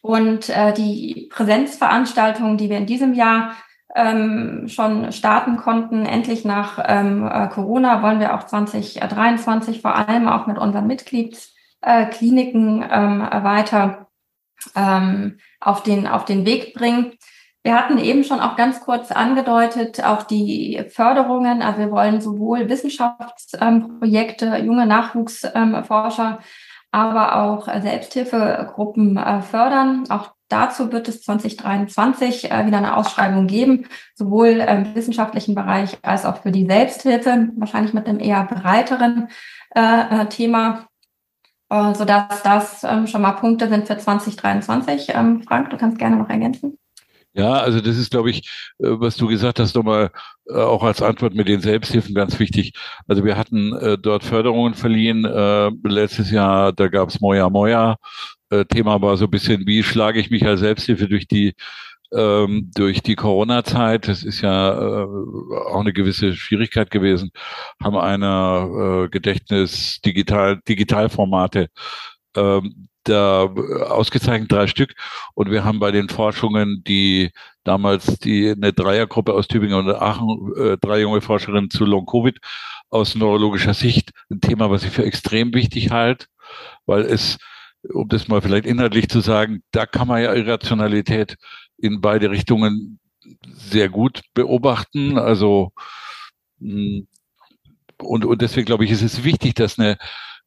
Und 0.03 0.49
äh, 0.49 0.73
die 0.73 1.29
Präsenzveranstaltungen, 1.33 2.57
die 2.57 2.71
wir 2.71 2.79
in 2.79 2.87
diesem 2.87 3.15
Jahr 3.15 3.57
ähm, 3.95 4.69
schon 4.69 5.11
starten 5.13 5.57
konnten, 5.57 6.07
endlich 6.07 6.45
nach 6.45 6.85
ähm, 6.87 7.27
äh, 7.27 7.49
Corona, 7.49 8.03
wollen 8.03 8.21
wir 8.21 8.35
auch 8.35 8.45
2023 8.45 9.83
vor 9.83 9.97
allem 9.97 10.29
auch 10.29 10.47
mit 10.47 10.59
unseren 10.59 10.87
Mitgliedskliniken 10.87 12.85
ähm, 12.89 13.21
weiter 13.21 14.07
ähm, 14.77 15.39
auf, 15.61 15.83
den, 15.83 16.07
auf 16.07 16.25
den 16.25 16.47
Weg 16.47 16.75
bringen. 16.75 17.15
Wir 17.63 17.77
hatten 17.77 17.99
eben 17.99 18.25
schon 18.25 18.41
auch 18.41 18.57
ganz 18.57 18.81
kurz 18.81 19.13
angedeutet, 19.13 20.03
auch 20.03 20.23
die 20.23 20.83
Förderungen. 20.89 21.61
Also 21.61 21.79
wir 21.81 21.91
wollen 21.91 22.23
sowohl 22.23 22.71
Wissenschaftsprojekte, 22.71 24.57
junge 24.57 24.87
Nachwuchsforscher, 24.87 26.39
aber 26.91 27.37
auch 27.37 27.67
Selbsthilfegruppen 27.67 29.19
äh, 29.19 29.43
fördern. 29.43 30.05
Auch 30.09 30.33
dazu 30.49 30.91
wird 30.91 31.09
es 31.09 31.21
2023 31.23 32.51
äh, 32.51 32.67
wieder 32.67 32.79
eine 32.79 32.97
Ausschreibung 32.97 33.47
geben, 33.47 33.87
sowohl 34.15 34.49
im 34.49 34.95
wissenschaftlichen 34.95 35.55
Bereich 35.55 35.99
als 36.01 36.25
auch 36.25 36.39
für 36.39 36.53
die 36.53 36.67
Selbsthilfe, 36.67 37.51
wahrscheinlich 37.57 37.93
mit 37.93 38.09
einem 38.09 38.21
eher 38.21 38.45
breiteren 38.45 39.29
äh, 39.75 40.27
Thema 40.27 40.87
sodass 41.73 42.43
das 42.43 42.83
ähm, 42.83 43.07
schon 43.07 43.23
mal 43.23 43.31
Punkte 43.31 43.69
sind 43.69 43.87
für 43.87 43.97
2023. 43.97 45.11
Ähm, 45.15 45.45
Frank, 45.45 45.71
du 45.71 45.77
kannst 45.77 46.01
gerne 46.01 46.17
noch 46.17 46.29
ergänzen. 46.29 46.81
Ja, 47.33 47.53
also 47.61 47.81
das 47.81 47.97
ist, 47.97 48.11
glaube 48.11 48.31
ich, 48.31 48.39
äh, 48.79 48.89
was 48.89 49.17
du 49.17 49.29
gesagt 49.29 49.61
hast, 49.61 49.77
nochmal 49.77 50.11
äh, 50.49 50.55
auch 50.55 50.83
als 50.83 51.01
Antwort 51.01 51.35
mit 51.35 51.47
den 51.49 51.61
Selbsthilfen 51.61 52.15
ganz 52.15 52.39
wichtig. 52.41 52.73
Also 53.07 53.25
wir 53.25 53.37
hatten 53.37 53.73
äh, 53.75 53.97
dort 53.99 54.25
Förderungen 54.25 54.75
verliehen. 54.75 55.23
Letztes 55.85 56.31
Jahr, 56.31 56.73
da 56.73 56.89
gab 56.89 57.09
es 57.09 57.21
Moja 57.21 57.49
Moja. 57.49 57.97
Thema 58.71 59.01
war 59.01 59.17
so 59.17 59.27
ein 59.27 59.31
bisschen, 59.31 59.65
wie 59.67 59.83
schlage 59.85 60.19
ich 60.19 60.31
mich 60.31 60.45
als 60.45 60.61
Selbsthilfe 60.61 61.07
durch 61.09 61.29
die 61.29 61.55
ähm, 62.13 62.71
durch 62.75 63.03
die 63.03 63.15
Corona-Zeit, 63.17 64.09
das 64.09 64.25
ist 64.25 64.41
ja 64.41 64.73
äh, 64.73 65.05
auch 65.05 65.81
eine 65.81 65.93
gewisse 65.93 66.35
Schwierigkeit 66.35 66.91
gewesen, 66.91 67.31
haben 67.83 67.97
eine 67.97 69.05
äh, 69.07 69.09
Gedächtnis 69.11 70.01
digital 70.05 70.61
Digitalformate 70.69 71.69
ähm, 72.37 72.89
da 73.05 73.45
ausgezeichnet 73.45 74.51
drei 74.53 74.67
Stück. 74.67 74.95
Und 75.35 75.51
wir 75.51 75.65
haben 75.65 75.79
bei 75.81 75.91
den 75.91 76.09
Forschungen, 76.09 76.83
die 76.87 77.31
damals 77.65 78.19
die 78.19 78.51
eine 78.51 78.73
Dreiergruppe 78.73 79.33
aus 79.35 79.49
Tübingen 79.49 79.79
und 79.79 79.91
Aachen, 79.95 80.53
äh, 80.57 80.77
drei 80.79 81.01
junge 81.01 81.21
Forscherinnen 81.21 81.71
zu 81.71 81.85
Long 81.85 82.07
Covid 82.07 82.39
aus 82.91 83.15
neurologischer 83.15 83.75
Sicht, 83.75 84.11
ein 84.31 84.41
Thema, 84.41 84.71
was 84.71 84.85
ich 84.85 84.91
für 84.91 85.05
extrem 85.05 85.55
wichtig 85.55 85.91
halte, 85.91 86.27
weil 86.87 87.03
es, 87.03 87.39
um 87.93 88.09
das 88.09 88.29
mal 88.29 88.43
vielleicht 88.43 88.67
inhaltlich 88.67 89.09
zu 89.09 89.21
sagen, 89.21 89.63
da 89.71 89.87
kann 89.87 90.09
man 90.09 90.23
ja 90.23 90.35
Irrationalität 90.35 91.37
in 91.79 92.01
beide 92.01 92.31
Richtungen 92.31 92.99
sehr 93.45 93.89
gut 93.89 94.23
beobachten. 94.35 95.19
Also 95.19 95.73
hm, 96.61 97.07
und, 98.03 98.25
und 98.25 98.43
deswegen 98.43 98.67
glaube 98.67 98.85
ich, 98.85 98.91
ist 98.91 99.03
es 99.03 99.25
wichtig, 99.25 99.55
dass 99.55 99.79
eine, 99.79 99.99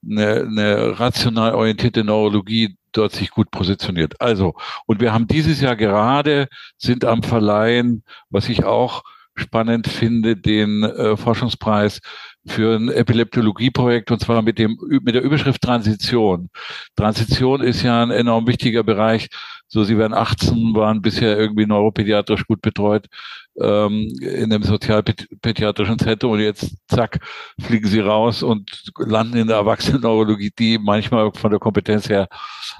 eine, 0.09 0.41
eine 0.41 0.99
rational 0.99 1.53
orientierte 1.55 2.03
Neurologie 2.03 2.75
dort 2.91 3.13
sich 3.13 3.31
gut 3.31 3.51
positioniert. 3.51 4.19
Also, 4.21 4.53
und 4.85 5.01
wir 5.01 5.13
haben 5.13 5.27
dieses 5.27 5.61
Jahr 5.61 5.75
gerade, 5.75 6.47
sind 6.77 7.05
am 7.05 7.23
Verleihen, 7.23 8.03
was 8.29 8.49
ich 8.49 8.63
auch 8.63 9.03
spannend 9.35 9.87
finde, 9.87 10.37
den 10.37 10.83
äh, 10.83 11.17
Forschungspreis 11.17 11.99
für 12.45 12.75
ein 12.75 12.89
Epileptologieprojekt 12.89 14.11
und 14.11 14.19
zwar 14.19 14.41
mit 14.41 14.59
dem 14.59 14.77
mit 15.01 15.15
der 15.15 15.23
Überschrift 15.23 15.61
Transition. 15.61 16.49
Transition 16.95 17.61
ist 17.61 17.81
ja 17.83 18.03
ein 18.03 18.11
enorm 18.11 18.47
wichtiger 18.47 18.83
Bereich. 18.83 19.29
So, 19.67 19.83
sie 19.83 19.97
werden 19.97 20.13
18, 20.13 20.75
waren 20.75 21.01
bisher 21.01 21.37
irgendwie 21.37 21.65
neuropädiatrisch 21.65 22.45
gut 22.45 22.61
betreut 22.61 23.07
ähm, 23.61 24.11
in 24.21 24.51
einem 24.51 24.63
sozialpädiatrischen 24.63 25.99
Zentrum 25.99 26.33
und 26.33 26.39
jetzt 26.39 26.75
zack, 26.87 27.19
fliegen 27.61 27.87
sie 27.87 27.99
raus 27.99 28.43
und 28.43 28.91
landen 28.97 29.37
in 29.37 29.47
der 29.47 29.57
Erwachsenenneurologie, 29.57 30.51
die 30.57 30.77
manchmal 30.77 31.31
von 31.33 31.51
der 31.51 31.59
Kompetenz 31.59 32.09
her 32.09 32.27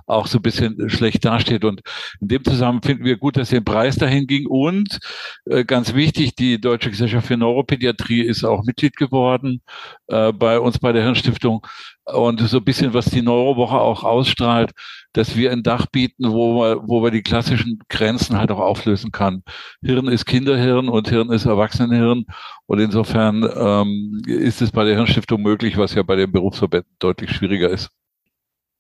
auch 0.07 0.27
so 0.27 0.39
ein 0.39 0.41
bisschen 0.41 0.89
schlecht 0.89 1.25
dasteht. 1.25 1.63
Und 1.63 1.81
in 2.19 2.27
dem 2.27 2.43
Zusammenhang 2.43 2.83
finden 2.83 3.05
wir 3.05 3.17
gut, 3.17 3.38
dass 3.38 3.49
den 3.49 3.63
Preis 3.63 3.95
dahin 3.95 4.27
ging. 4.27 4.47
Und 4.47 4.99
äh, 5.45 5.63
ganz 5.63 5.93
wichtig, 5.93 6.36
die 6.36 6.59
Deutsche 6.59 6.89
Gesellschaft 6.89 7.27
für 7.27 7.38
Neuropädiatrie 7.38 8.21
ist 8.21 8.43
auch 8.43 8.63
Mitglied 8.63 8.97
geworden 8.97 9.62
äh, 10.07 10.31
bei 10.31 10.59
uns 10.59 10.79
bei 10.79 10.91
der 10.91 11.03
Hirnstiftung. 11.03 11.65
Und 12.06 12.42
so 12.42 12.58
ein 12.58 12.63
bisschen, 12.66 12.94
was 12.94 13.06
die 13.06 13.22
Neurowoche 13.22 13.80
auch 13.80 14.04
ausstrahlt, 14.04 14.72
dass 15.13 15.38
wir 15.38 15.52
ein 15.52 15.63
Dach 15.63 15.86
bieten, 15.86 16.32
wo 16.32 16.60
wir, 16.60 16.82
wo 16.86 17.02
wir 17.02 17.12
die 17.12 17.22
klassischen 17.24 17.80
Grenzen 17.88 18.38
halt 18.38 18.52
auch 18.52 18.60
auflösen 18.60 19.12
kann. 19.12 19.44
Hirn 19.82 20.08
ist 20.08 20.26
Kinderhirn 20.26 20.89
und 20.89 21.08
Hirn 21.10 21.32
ist 21.32 21.46
Erwachsenenhirn. 21.46 22.26
Und 22.66 22.80
insofern 22.80 23.48
ähm, 23.56 24.22
ist 24.28 24.62
es 24.62 24.72
bei 24.72 24.84
der 24.84 24.96
Hirnstiftung 24.96 25.42
möglich, 25.42 25.78
was 25.78 25.94
ja 25.94 26.04
bei 26.04 26.16
den 26.16 26.32
Berufsverbänden 26.32 26.94
deutlich 27.00 27.32
schwieriger 27.32 27.70
ist. 27.70 27.89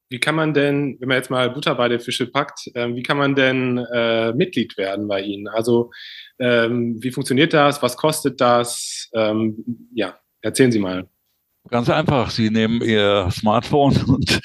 Wie 0.09 0.19
kann 0.19 0.35
man 0.35 0.53
denn, 0.53 0.97
wenn 0.99 1.07
man 1.07 1.17
jetzt 1.17 1.31
mal 1.31 1.49
Butter 1.49 1.75
bei 1.75 1.87
den 1.87 1.99
Fische 1.99 2.27
packt, 2.27 2.69
äh, 2.75 2.93
wie 2.93 3.03
kann 3.03 3.17
man 3.17 3.35
denn 3.35 3.77
äh, 3.77 4.33
Mitglied 4.33 4.77
werden 4.77 5.07
bei 5.07 5.21
Ihnen? 5.21 5.47
Also 5.47 5.91
ähm, 6.39 6.97
wie 7.01 7.11
funktioniert 7.11 7.53
das? 7.53 7.81
Was 7.81 7.97
kostet 7.97 8.41
das? 8.41 9.09
Ähm, 9.13 9.89
ja, 9.93 10.15
erzählen 10.41 10.71
Sie 10.71 10.79
mal. 10.79 11.07
Ganz 11.69 11.89
einfach. 11.89 12.29
Sie 12.29 12.49
nehmen 12.49 12.81
Ihr 12.81 13.29
Smartphone 13.31 13.95
und 14.07 14.41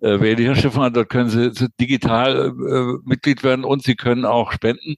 äh, 0.00 0.20
wählen 0.20 0.36
die 0.36 0.44
Hirnstiftung 0.44 0.82
an. 0.82 0.92
Dort 0.92 1.10
können 1.10 1.30
Sie, 1.30 1.50
Sie 1.52 1.68
digital 1.80 2.48
äh, 2.48 3.08
Mitglied 3.08 3.42
werden 3.44 3.64
und 3.64 3.82
Sie 3.82 3.94
können 3.94 4.24
auch 4.24 4.52
spenden. 4.52 4.96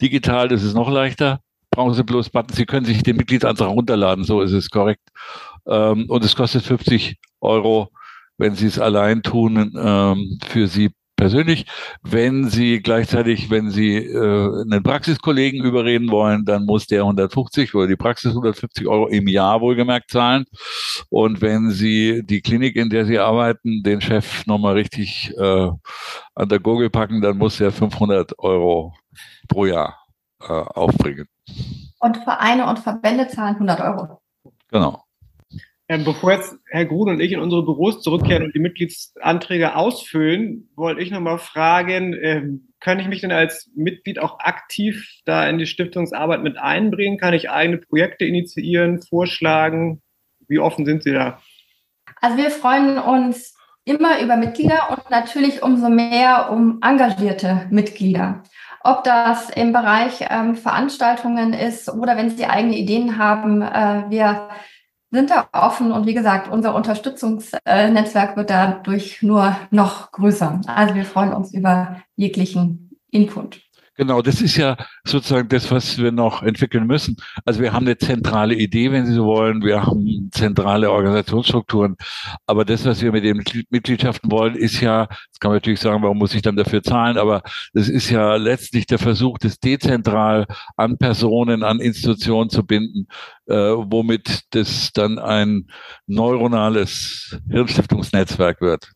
Digital, 0.00 0.48
das 0.48 0.62
ist 0.62 0.74
noch 0.74 0.90
leichter. 0.90 1.40
Brauchen 1.70 1.94
Sie 1.94 2.04
bloß 2.04 2.30
Button. 2.30 2.54
Sie 2.54 2.66
können 2.66 2.84
sich 2.84 3.02
den 3.02 3.16
Mitgliedsantrag 3.16 3.68
runterladen. 3.70 4.24
So 4.24 4.42
ist 4.42 4.52
es 4.52 4.68
korrekt. 4.70 5.08
Ähm, 5.66 6.06
und 6.08 6.24
es 6.24 6.36
kostet 6.36 6.64
50 6.64 7.16
Euro, 7.40 7.90
wenn 8.36 8.54
Sie 8.54 8.66
es 8.66 8.78
allein 8.78 9.22
tun, 9.22 9.72
ähm, 9.76 10.38
für 10.46 10.66
Sie 10.66 10.90
persönlich. 11.22 11.66
Wenn 12.02 12.48
Sie 12.48 12.82
gleichzeitig, 12.82 13.48
wenn 13.48 13.70
Sie 13.70 13.96
äh, 13.96 14.62
einen 14.62 14.82
Praxiskollegen 14.82 15.64
überreden 15.64 16.10
wollen, 16.10 16.44
dann 16.44 16.64
muss 16.64 16.86
der 16.88 17.02
150 17.02 17.74
oder 17.76 17.86
die 17.86 17.96
Praxis 17.96 18.30
150 18.30 18.88
Euro 18.88 19.06
im 19.06 19.28
Jahr 19.28 19.60
wohlgemerkt 19.60 20.10
zahlen. 20.10 20.46
Und 21.10 21.40
wenn 21.40 21.70
Sie 21.70 22.22
die 22.24 22.40
Klinik, 22.40 22.74
in 22.74 22.90
der 22.90 23.04
Sie 23.04 23.20
arbeiten, 23.20 23.84
den 23.84 24.00
Chef 24.00 24.44
nochmal 24.46 24.74
richtig 24.74 25.32
äh, 25.38 25.70
an 26.34 26.48
der 26.48 26.58
Gurgel 26.58 26.90
packen, 26.90 27.20
dann 27.20 27.38
muss 27.38 27.60
er 27.60 27.70
500 27.70 28.36
Euro 28.40 28.92
pro 29.48 29.66
Jahr 29.66 29.96
äh, 30.40 30.52
aufbringen. 30.52 31.28
Und 32.00 32.16
Vereine 32.16 32.66
und 32.66 32.80
Verbände 32.80 33.28
zahlen 33.28 33.54
100 33.54 33.80
Euro. 33.80 34.20
Genau. 34.70 35.01
Ähm, 35.88 36.04
bevor 36.04 36.32
jetzt 36.32 36.54
Herr 36.70 36.86
Grun 36.86 37.10
und 37.10 37.20
ich 37.20 37.32
in 37.32 37.40
unsere 37.40 37.64
Büros 37.64 38.00
zurückkehren 38.00 38.44
und 38.44 38.54
die 38.54 38.60
Mitgliedsanträge 38.60 39.74
ausfüllen, 39.74 40.70
wollte 40.74 41.02
ich 41.02 41.10
nochmal 41.10 41.38
fragen, 41.38 42.14
ähm, 42.14 42.72
kann 42.80 42.98
ich 42.98 43.08
mich 43.08 43.20
denn 43.20 43.32
als 43.32 43.70
Mitglied 43.74 44.18
auch 44.18 44.38
aktiv 44.40 45.20
da 45.24 45.48
in 45.48 45.58
die 45.58 45.66
Stiftungsarbeit 45.66 46.42
mit 46.42 46.56
einbringen? 46.56 47.18
Kann 47.18 47.34
ich 47.34 47.50
eigene 47.50 47.78
Projekte 47.78 48.24
initiieren, 48.24 49.02
vorschlagen? 49.02 50.02
Wie 50.48 50.58
offen 50.58 50.84
sind 50.86 51.02
Sie 51.02 51.12
da? 51.12 51.40
Also 52.20 52.36
wir 52.36 52.50
freuen 52.50 52.98
uns 52.98 53.54
immer 53.84 54.20
über 54.20 54.36
Mitglieder 54.36 54.90
und 54.90 55.10
natürlich 55.10 55.62
umso 55.62 55.88
mehr 55.88 56.50
um 56.50 56.78
engagierte 56.82 57.66
Mitglieder. 57.70 58.42
Ob 58.84 59.04
das 59.04 59.50
im 59.50 59.72
Bereich 59.72 60.26
ähm, 60.28 60.56
Veranstaltungen 60.56 61.52
ist 61.52 61.88
oder 61.88 62.16
wenn 62.16 62.30
Sie 62.30 62.46
eigene 62.46 62.76
Ideen 62.76 63.18
haben, 63.18 63.62
äh, 63.62 64.04
wir 64.08 64.48
sind 65.12 65.30
da 65.30 65.48
offen 65.52 65.92
und 65.92 66.06
wie 66.06 66.14
gesagt, 66.14 66.50
unser 66.50 66.74
Unterstützungsnetzwerk 66.74 68.36
wird 68.36 68.50
dadurch 68.50 69.22
nur 69.22 69.54
noch 69.70 70.10
größer. 70.10 70.62
Also 70.66 70.94
wir 70.94 71.04
freuen 71.04 71.34
uns 71.34 71.52
über 71.52 71.98
jeglichen 72.16 72.98
Input. 73.10 73.60
Genau, 73.96 74.22
das 74.22 74.40
ist 74.40 74.56
ja 74.56 74.76
sozusagen 75.04 75.50
das, 75.50 75.70
was 75.70 75.98
wir 75.98 76.12
noch 76.12 76.42
entwickeln 76.42 76.86
müssen. 76.86 77.16
Also 77.44 77.60
wir 77.60 77.74
haben 77.74 77.84
eine 77.84 77.98
zentrale 77.98 78.54
Idee, 78.54 78.90
wenn 78.90 79.04
Sie 79.04 79.12
so 79.12 79.26
wollen. 79.26 79.62
Wir 79.62 79.82
haben 79.82 80.30
zentrale 80.32 80.90
Organisationsstrukturen. 80.90 81.96
Aber 82.46 82.64
das, 82.64 82.86
was 82.86 83.02
wir 83.02 83.12
mit 83.12 83.22
den 83.24 83.44
Mitgliedschaften 83.68 84.30
wollen, 84.30 84.54
ist 84.54 84.80
ja, 84.80 85.06
das 85.06 85.40
kann 85.40 85.50
man 85.50 85.56
natürlich 85.56 85.80
sagen, 85.80 86.02
warum 86.02 86.16
muss 86.16 86.34
ich 86.34 86.40
dann 86.40 86.56
dafür 86.56 86.82
zahlen? 86.82 87.18
Aber 87.18 87.42
das 87.74 87.90
ist 87.90 88.08
ja 88.08 88.36
letztlich 88.36 88.86
der 88.86 88.98
Versuch, 88.98 89.36
das 89.36 89.58
dezentral 89.60 90.46
an 90.76 90.96
Personen, 90.96 91.62
an 91.62 91.78
Institutionen 91.78 92.48
zu 92.48 92.64
binden, 92.64 93.08
äh, 93.46 93.54
womit 93.54 94.40
das 94.54 94.92
dann 94.92 95.18
ein 95.18 95.66
neuronales 96.06 97.38
Hirnstiftungsnetzwerk 97.50 98.62
wird. 98.62 98.90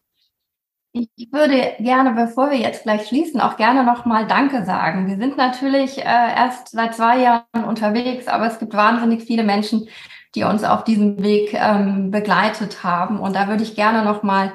Ich 0.99 1.31
würde 1.31 1.75
gerne, 1.79 2.13
bevor 2.13 2.51
wir 2.51 2.57
jetzt 2.57 2.85
gleich 2.85 3.07
schließen, 3.07 3.39
auch 3.43 3.59
gerne 3.59 3.85
nochmal 3.85 4.27
Danke 4.27 4.65
sagen. 4.65 5.07
Wir 5.07 5.17
sind 5.19 5.37
natürlich 5.37 5.99
äh, 5.99 6.05
erst 6.05 6.71
seit 6.71 6.95
zwei 6.95 7.21
Jahren 7.21 7.65
unterwegs, 7.69 8.29
aber 8.29 8.47
es 8.47 8.59
gibt 8.59 8.73
wahnsinnig 8.73 9.25
viele 9.25 9.45
Menschen, 9.45 9.89
die 10.35 10.45
uns 10.45 10.65
auf 10.65 10.85
diesem 10.85 11.23
Weg 11.23 11.53
ähm, 11.53 12.11
begleitet 12.11 12.83
haben. 12.83 13.21
Und 13.21 13.37
da 13.37 13.47
würde 13.47 13.63
ich 13.63 13.75
gerne 13.75 14.05
nochmal 14.05 14.55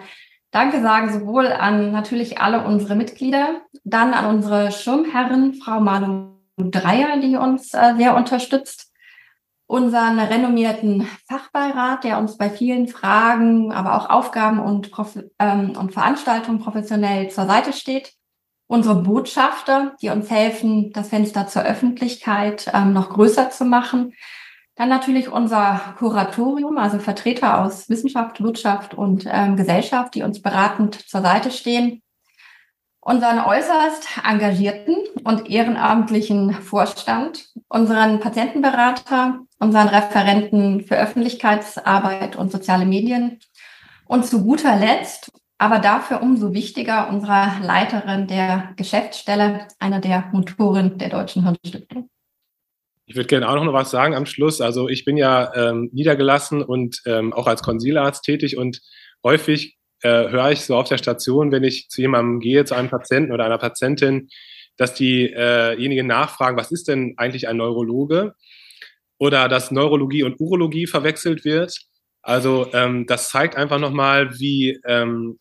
Danke 0.50 0.82
sagen, 0.82 1.14
sowohl 1.14 1.46
an 1.48 1.92
natürlich 1.92 2.40
alle 2.40 2.66
unsere 2.66 2.96
Mitglieder, 2.96 3.62
dann 3.84 4.16
an 4.16 4.26
unsere 4.26 4.72
Schirmherrin, 4.72 5.54
Frau 5.54 5.80
Manu 5.80 6.40
Dreier, 6.58 7.20
die 7.22 7.36
uns 7.36 7.72
äh, 7.76 7.94
sehr 7.98 8.16
unterstützt 8.16 8.91
unseren 9.72 10.20
renommierten 10.20 11.08
Fachbeirat, 11.30 12.04
der 12.04 12.18
uns 12.18 12.38
bei 12.38 12.50
vielen 12.50 12.90
Fragen, 12.90 13.72
aber 13.72 13.96
auch 13.96 14.10
Aufgaben 14.10 14.60
und, 14.60 14.92
ähm, 15.40 15.78
und 15.80 15.94
Veranstaltungen 15.94 16.60
professionell 16.60 17.30
zur 17.30 17.46
Seite 17.46 17.72
steht. 17.72 18.12
Unsere 18.68 18.96
Botschafter, 18.96 19.96
die 20.02 20.10
uns 20.10 20.30
helfen, 20.30 20.92
das 20.92 21.08
Fenster 21.08 21.48
zur 21.48 21.64
Öffentlichkeit 21.64 22.70
ähm, 22.74 22.92
noch 22.92 23.12
größer 23.12 23.50
zu 23.50 23.64
machen. 23.64 24.14
Dann 24.76 24.90
natürlich 24.90 25.32
unser 25.32 25.80
Kuratorium, 25.98 26.78
also 26.78 27.00
Vertreter 27.00 27.64
aus 27.64 27.90
Wissenschaft, 27.90 28.44
Wirtschaft 28.44 28.94
und 28.94 29.26
ähm, 29.26 29.56
Gesellschaft, 29.56 30.16
die 30.16 30.24
uns 30.24 30.42
beratend 30.42 30.96
zur 30.96 31.22
Seite 31.22 31.50
stehen 31.50 32.02
unseren 33.02 33.40
äußerst 33.40 34.08
engagierten 34.28 34.96
und 35.24 35.50
ehrenamtlichen 35.50 36.54
Vorstand, 36.54 37.50
unseren 37.68 38.20
Patientenberater, 38.20 39.40
unseren 39.60 39.88
Referenten 39.88 40.86
für 40.86 40.98
Öffentlichkeitsarbeit 40.98 42.36
und 42.36 42.52
soziale 42.52 42.86
Medien 42.86 43.40
und 44.06 44.26
zu 44.26 44.44
guter 44.44 44.78
Letzt, 44.78 45.32
aber 45.58 45.80
dafür 45.80 46.22
umso 46.22 46.54
wichtiger, 46.54 47.10
unserer 47.10 47.60
Leiterin 47.62 48.28
der 48.28 48.74
Geschäftsstelle, 48.78 49.68
einer 49.80 50.00
der 50.00 50.30
Motoren 50.32 50.98
der 50.98 51.10
Deutschen 51.10 51.44
Hirnstiftung. 51.44 52.10
Ich 53.06 53.16
würde 53.16 53.28
gerne 53.28 53.50
auch 53.50 53.62
noch 53.62 53.74
was 53.74 53.92
sagen 53.92 54.16
am 54.16 54.26
Schluss. 54.26 54.62
Also 54.62 54.88
ich 54.88 55.06
bin 55.06 55.18
ja 55.18 55.54
ähm, 55.54 55.90
niedergelassen 55.92 56.64
und 56.64 57.02
ähm, 57.06 57.34
auch 57.34 57.48
als 57.48 57.62
Konsilarzt 57.62 58.24
tätig 58.24 58.58
und 58.58 58.82
häufig 59.24 59.78
äh, 60.02 60.30
höre 60.30 60.52
ich 60.52 60.62
so 60.62 60.76
auf 60.76 60.88
der 60.88 60.98
Station, 60.98 61.52
wenn 61.52 61.64
ich 61.64 61.90
zu 61.90 62.02
jemandem 62.02 62.40
gehe, 62.40 62.66
zu 62.66 62.76
einem 62.76 62.90
Patienten 62.90 63.32
oder 63.32 63.46
einer 63.46 63.58
Patientin, 63.58 64.30
dass 64.78 64.94
diejenigen 64.94 66.06
äh 66.06 66.08
nachfragen, 66.08 66.58
was 66.58 66.72
ist 66.72 66.88
denn 66.88 67.14
eigentlich 67.18 67.48
ein 67.48 67.58
Neurologe? 67.58 68.34
Oder 69.18 69.48
dass 69.48 69.70
Neurologie 69.72 70.24
und 70.24 70.40
Urologie 70.40 70.88
verwechselt 70.88 71.46
wird. 71.46 71.78
Also 72.24 72.70
ähm, 72.74 73.06
das 73.06 73.30
zeigt 73.30 73.56
einfach 73.56 73.80
nochmal, 73.80 74.40
wie, 74.40 74.80
ähm, 74.86 75.40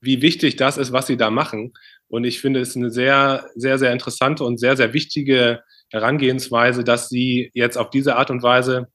wie 0.00 0.20
wichtig 0.20 0.56
das 0.56 0.76
ist, 0.76 0.92
was 0.92 1.06
sie 1.06 1.16
da 1.16 1.30
machen. 1.30 1.72
Und 2.08 2.24
ich 2.24 2.40
finde 2.40 2.60
es 2.60 2.76
eine 2.76 2.90
sehr, 2.90 3.48
sehr, 3.54 3.78
sehr 3.78 3.92
interessante 3.92 4.44
und 4.44 4.58
sehr, 4.58 4.76
sehr 4.76 4.92
wichtige 4.92 5.62
Herangehensweise, 5.90 6.84
dass 6.84 7.08
sie 7.08 7.50
jetzt 7.54 7.78
auf 7.78 7.90
diese 7.90 8.16
Art 8.16 8.30
und 8.30 8.42
Weise 8.42 8.88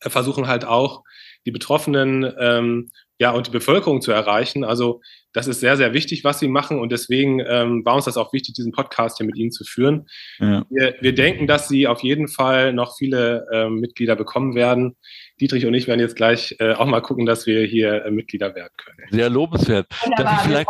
äh, 0.00 0.10
versuchen 0.10 0.46
halt 0.46 0.64
auch 0.64 1.02
die 1.46 1.50
Betroffenen 1.50 2.32
ähm, 2.38 2.90
ja 3.20 3.30
und 3.30 3.46
die 3.46 3.50
Bevölkerung 3.52 4.00
zu 4.00 4.10
erreichen. 4.10 4.64
Also 4.64 5.02
das 5.32 5.46
ist 5.46 5.60
sehr, 5.60 5.76
sehr 5.76 5.92
wichtig, 5.92 6.24
was 6.24 6.40
sie 6.40 6.48
machen 6.48 6.80
und 6.80 6.90
deswegen 6.90 7.38
ähm, 7.38 7.84
war 7.84 7.94
uns 7.94 8.06
das 8.06 8.16
auch 8.16 8.32
wichtig, 8.32 8.54
diesen 8.54 8.72
Podcast 8.72 9.18
hier 9.18 9.26
mit 9.26 9.36
ihnen 9.36 9.52
zu 9.52 9.64
führen. 9.64 10.08
Ja. 10.40 10.64
Wir, 10.70 10.96
wir 11.00 11.14
denken, 11.14 11.46
dass 11.46 11.68
sie 11.68 11.86
auf 11.86 12.02
jeden 12.02 12.26
Fall 12.26 12.72
noch 12.72 12.96
viele 12.96 13.46
ähm, 13.52 13.76
Mitglieder 13.76 14.16
bekommen 14.16 14.54
werden. 14.56 14.96
Dietrich 15.40 15.66
und 15.66 15.74
ich 15.74 15.86
werden 15.86 16.00
jetzt 16.00 16.16
gleich 16.16 16.56
äh, 16.58 16.72
auch 16.72 16.86
mal 16.86 17.02
gucken, 17.02 17.26
dass 17.26 17.46
wir 17.46 17.64
hier 17.64 18.06
äh, 18.06 18.10
Mitglieder 18.10 18.54
werden 18.54 18.72
können. 18.76 18.98
Sehr 19.10 19.30
lobenswert. 19.30 19.86
Darf 20.16 20.40
ich 20.40 20.48
vielleicht 20.48 20.68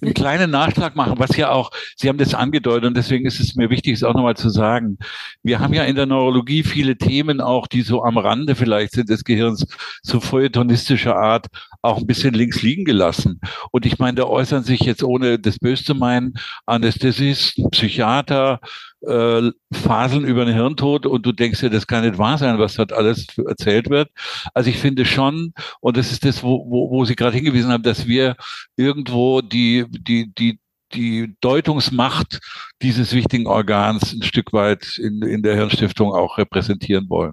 einen 0.00 0.14
kleinen 0.14 0.50
Nachschlag 0.50 0.96
machen, 0.96 1.14
was 1.18 1.36
ja 1.36 1.50
auch, 1.50 1.70
Sie 1.96 2.08
haben 2.08 2.18
das 2.18 2.34
angedeutet 2.34 2.84
und 2.84 2.96
deswegen 2.96 3.26
ist 3.26 3.40
es 3.40 3.54
mir 3.54 3.70
wichtig, 3.70 3.94
es 3.94 4.04
auch 4.04 4.14
nochmal 4.14 4.36
zu 4.36 4.48
sagen. 4.48 4.98
Wir 5.42 5.60
haben 5.60 5.74
ja 5.74 5.84
in 5.84 5.96
der 5.96 6.06
Neurologie 6.06 6.62
viele 6.62 6.96
Themen 6.96 7.40
auch, 7.40 7.66
die 7.66 7.82
so 7.82 8.02
am 8.04 8.18
Rande 8.18 8.54
vielleicht 8.54 8.92
sind 8.92 9.08
des 9.08 9.24
Gehirns, 9.24 9.66
so 10.02 10.20
feuilletonistischer 10.20 11.16
Art, 11.16 11.46
auch 11.82 11.98
ein 11.98 12.06
bisschen 12.06 12.34
links 12.34 12.62
liegen 12.62 12.84
gelassen. 12.84 13.40
Und 13.70 13.86
ich 13.86 13.98
meine, 13.98 14.16
da 14.16 14.24
äußern 14.24 14.62
sich 14.62 14.80
jetzt 14.80 15.02
ohne 15.02 15.38
das 15.38 15.58
Böse 15.58 15.84
zu 15.84 15.94
meinen 15.94 16.34
Anästhesisten, 16.66 17.70
Psychiater, 17.70 18.60
äh, 19.02 19.50
faseln 19.72 20.24
über 20.24 20.44
den 20.44 20.54
Hirntod 20.54 21.06
und 21.06 21.24
du 21.24 21.32
denkst 21.32 21.60
dir, 21.60 21.70
das 21.70 21.86
kann 21.86 22.04
nicht 22.04 22.18
wahr 22.18 22.38
sein, 22.38 22.58
was 22.58 22.74
dort 22.74 22.92
alles 22.92 23.26
erzählt 23.38 23.90
wird. 23.90 24.10
Also 24.54 24.70
ich 24.70 24.78
finde 24.78 25.04
schon, 25.04 25.54
und 25.80 25.96
das 25.96 26.12
ist 26.12 26.24
das, 26.24 26.42
wo, 26.42 26.66
wo, 26.70 26.90
wo 26.90 27.04
Sie 27.04 27.16
gerade 27.16 27.36
hingewiesen 27.36 27.70
haben, 27.70 27.82
dass 27.82 28.06
wir 28.06 28.36
irgendwo 28.76 29.40
die, 29.40 29.86
die, 29.90 30.32
die, 30.34 30.58
die 30.92 31.34
Deutungsmacht 31.40 32.40
dieses 32.82 33.12
wichtigen 33.12 33.46
Organs 33.46 34.12
ein 34.12 34.22
Stück 34.22 34.52
weit 34.52 34.98
in, 34.98 35.22
in 35.22 35.42
der 35.42 35.56
Hirnstiftung 35.56 36.12
auch 36.12 36.38
repräsentieren 36.38 37.08
wollen. 37.08 37.32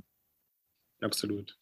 Absolut 1.01 1.57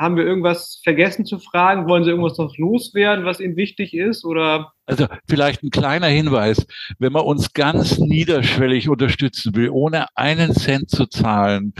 haben 0.00 0.16
wir 0.16 0.24
irgendwas 0.24 0.80
vergessen 0.82 1.26
zu 1.26 1.38
fragen? 1.38 1.86
Wollen 1.86 2.04
Sie 2.04 2.10
irgendwas 2.10 2.38
noch 2.38 2.56
loswerden, 2.56 3.26
was 3.26 3.38
Ihnen 3.38 3.56
wichtig 3.56 3.92
ist? 3.92 4.24
Oder? 4.24 4.72
Also 4.86 5.06
vielleicht 5.28 5.62
ein 5.62 5.68
kleiner 5.68 6.06
Hinweis. 6.06 6.66
Wenn 6.98 7.12
man 7.12 7.26
uns 7.26 7.52
ganz 7.52 7.98
niederschwellig 7.98 8.88
unterstützen 8.88 9.54
will, 9.54 9.68
ohne 9.68 10.06
einen 10.16 10.54
Cent 10.54 10.88
zu 10.88 11.06
zahlen, 11.06 11.74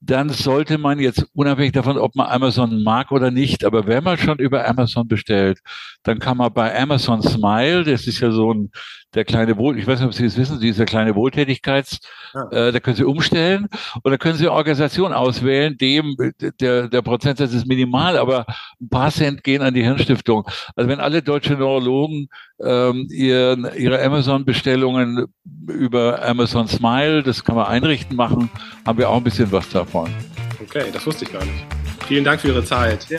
dann 0.00 0.28
sollte 0.28 0.76
man 0.76 0.98
jetzt 0.98 1.26
unabhängig 1.32 1.72
davon, 1.72 1.96
ob 1.96 2.14
man 2.14 2.26
Amazon 2.26 2.82
mag 2.82 3.10
oder 3.10 3.30
nicht, 3.30 3.64
aber 3.64 3.86
wenn 3.86 4.04
man 4.04 4.18
schon 4.18 4.38
über 4.38 4.68
Amazon 4.68 5.08
bestellt, 5.08 5.60
dann 6.02 6.18
kann 6.18 6.36
man 6.36 6.52
bei 6.52 6.78
Amazon 6.78 7.22
Smile, 7.22 7.84
das 7.84 8.06
ist 8.06 8.20
ja 8.20 8.30
so 8.30 8.52
ein 8.52 8.70
der 9.14 9.24
kleine 9.24 9.56
Wohl, 9.56 9.78
ich 9.78 9.86
weiß 9.86 10.00
nicht, 10.00 10.08
ob 10.08 10.14
Sie 10.14 10.24
das 10.24 10.36
wissen, 10.36 10.60
dieser 10.60 10.84
kleine 10.84 11.14
Wohltätigkeits, 11.14 12.00
ja. 12.34 12.48
äh, 12.50 12.72
da 12.72 12.80
können 12.80 12.96
Sie 12.96 13.04
umstellen 13.04 13.68
und 14.02 14.10
da 14.10 14.16
können 14.16 14.36
Sie 14.36 14.44
eine 14.44 14.52
Organisation 14.52 15.12
auswählen, 15.12 15.76
dem 15.76 16.16
der, 16.60 16.88
der 16.88 17.02
Prozentsatz 17.02 17.52
ist 17.52 17.66
minimal, 17.66 18.16
aber 18.18 18.46
ein 18.80 18.88
paar 18.88 19.10
Cent 19.10 19.44
gehen 19.44 19.62
an 19.62 19.74
die 19.74 19.82
Hirnstiftung. 19.82 20.48
Also 20.76 20.88
wenn 20.88 21.00
alle 21.00 21.22
deutschen 21.22 21.58
Neurologen 21.58 22.28
ähm, 22.62 23.08
ihren, 23.10 23.68
ihre 23.76 24.02
Amazon-Bestellungen 24.02 25.26
über 25.68 26.22
Amazon 26.24 26.68
Smile, 26.68 27.22
das 27.22 27.44
kann 27.44 27.56
man 27.56 27.66
einrichten 27.66 28.16
machen, 28.16 28.50
haben 28.86 28.98
wir 28.98 29.08
auch 29.08 29.16
ein 29.16 29.24
bisschen 29.24 29.50
was 29.52 29.68
davon. 29.68 30.10
Okay, 30.62 30.84
das 30.92 31.06
wusste 31.06 31.24
ich 31.24 31.32
gar 31.32 31.44
nicht. 31.44 31.66
Vielen 32.06 32.24
Dank 32.24 32.40
für 32.40 32.48
Ihre 32.48 32.64
Zeit. 32.64 33.06
Ja. 33.08 33.18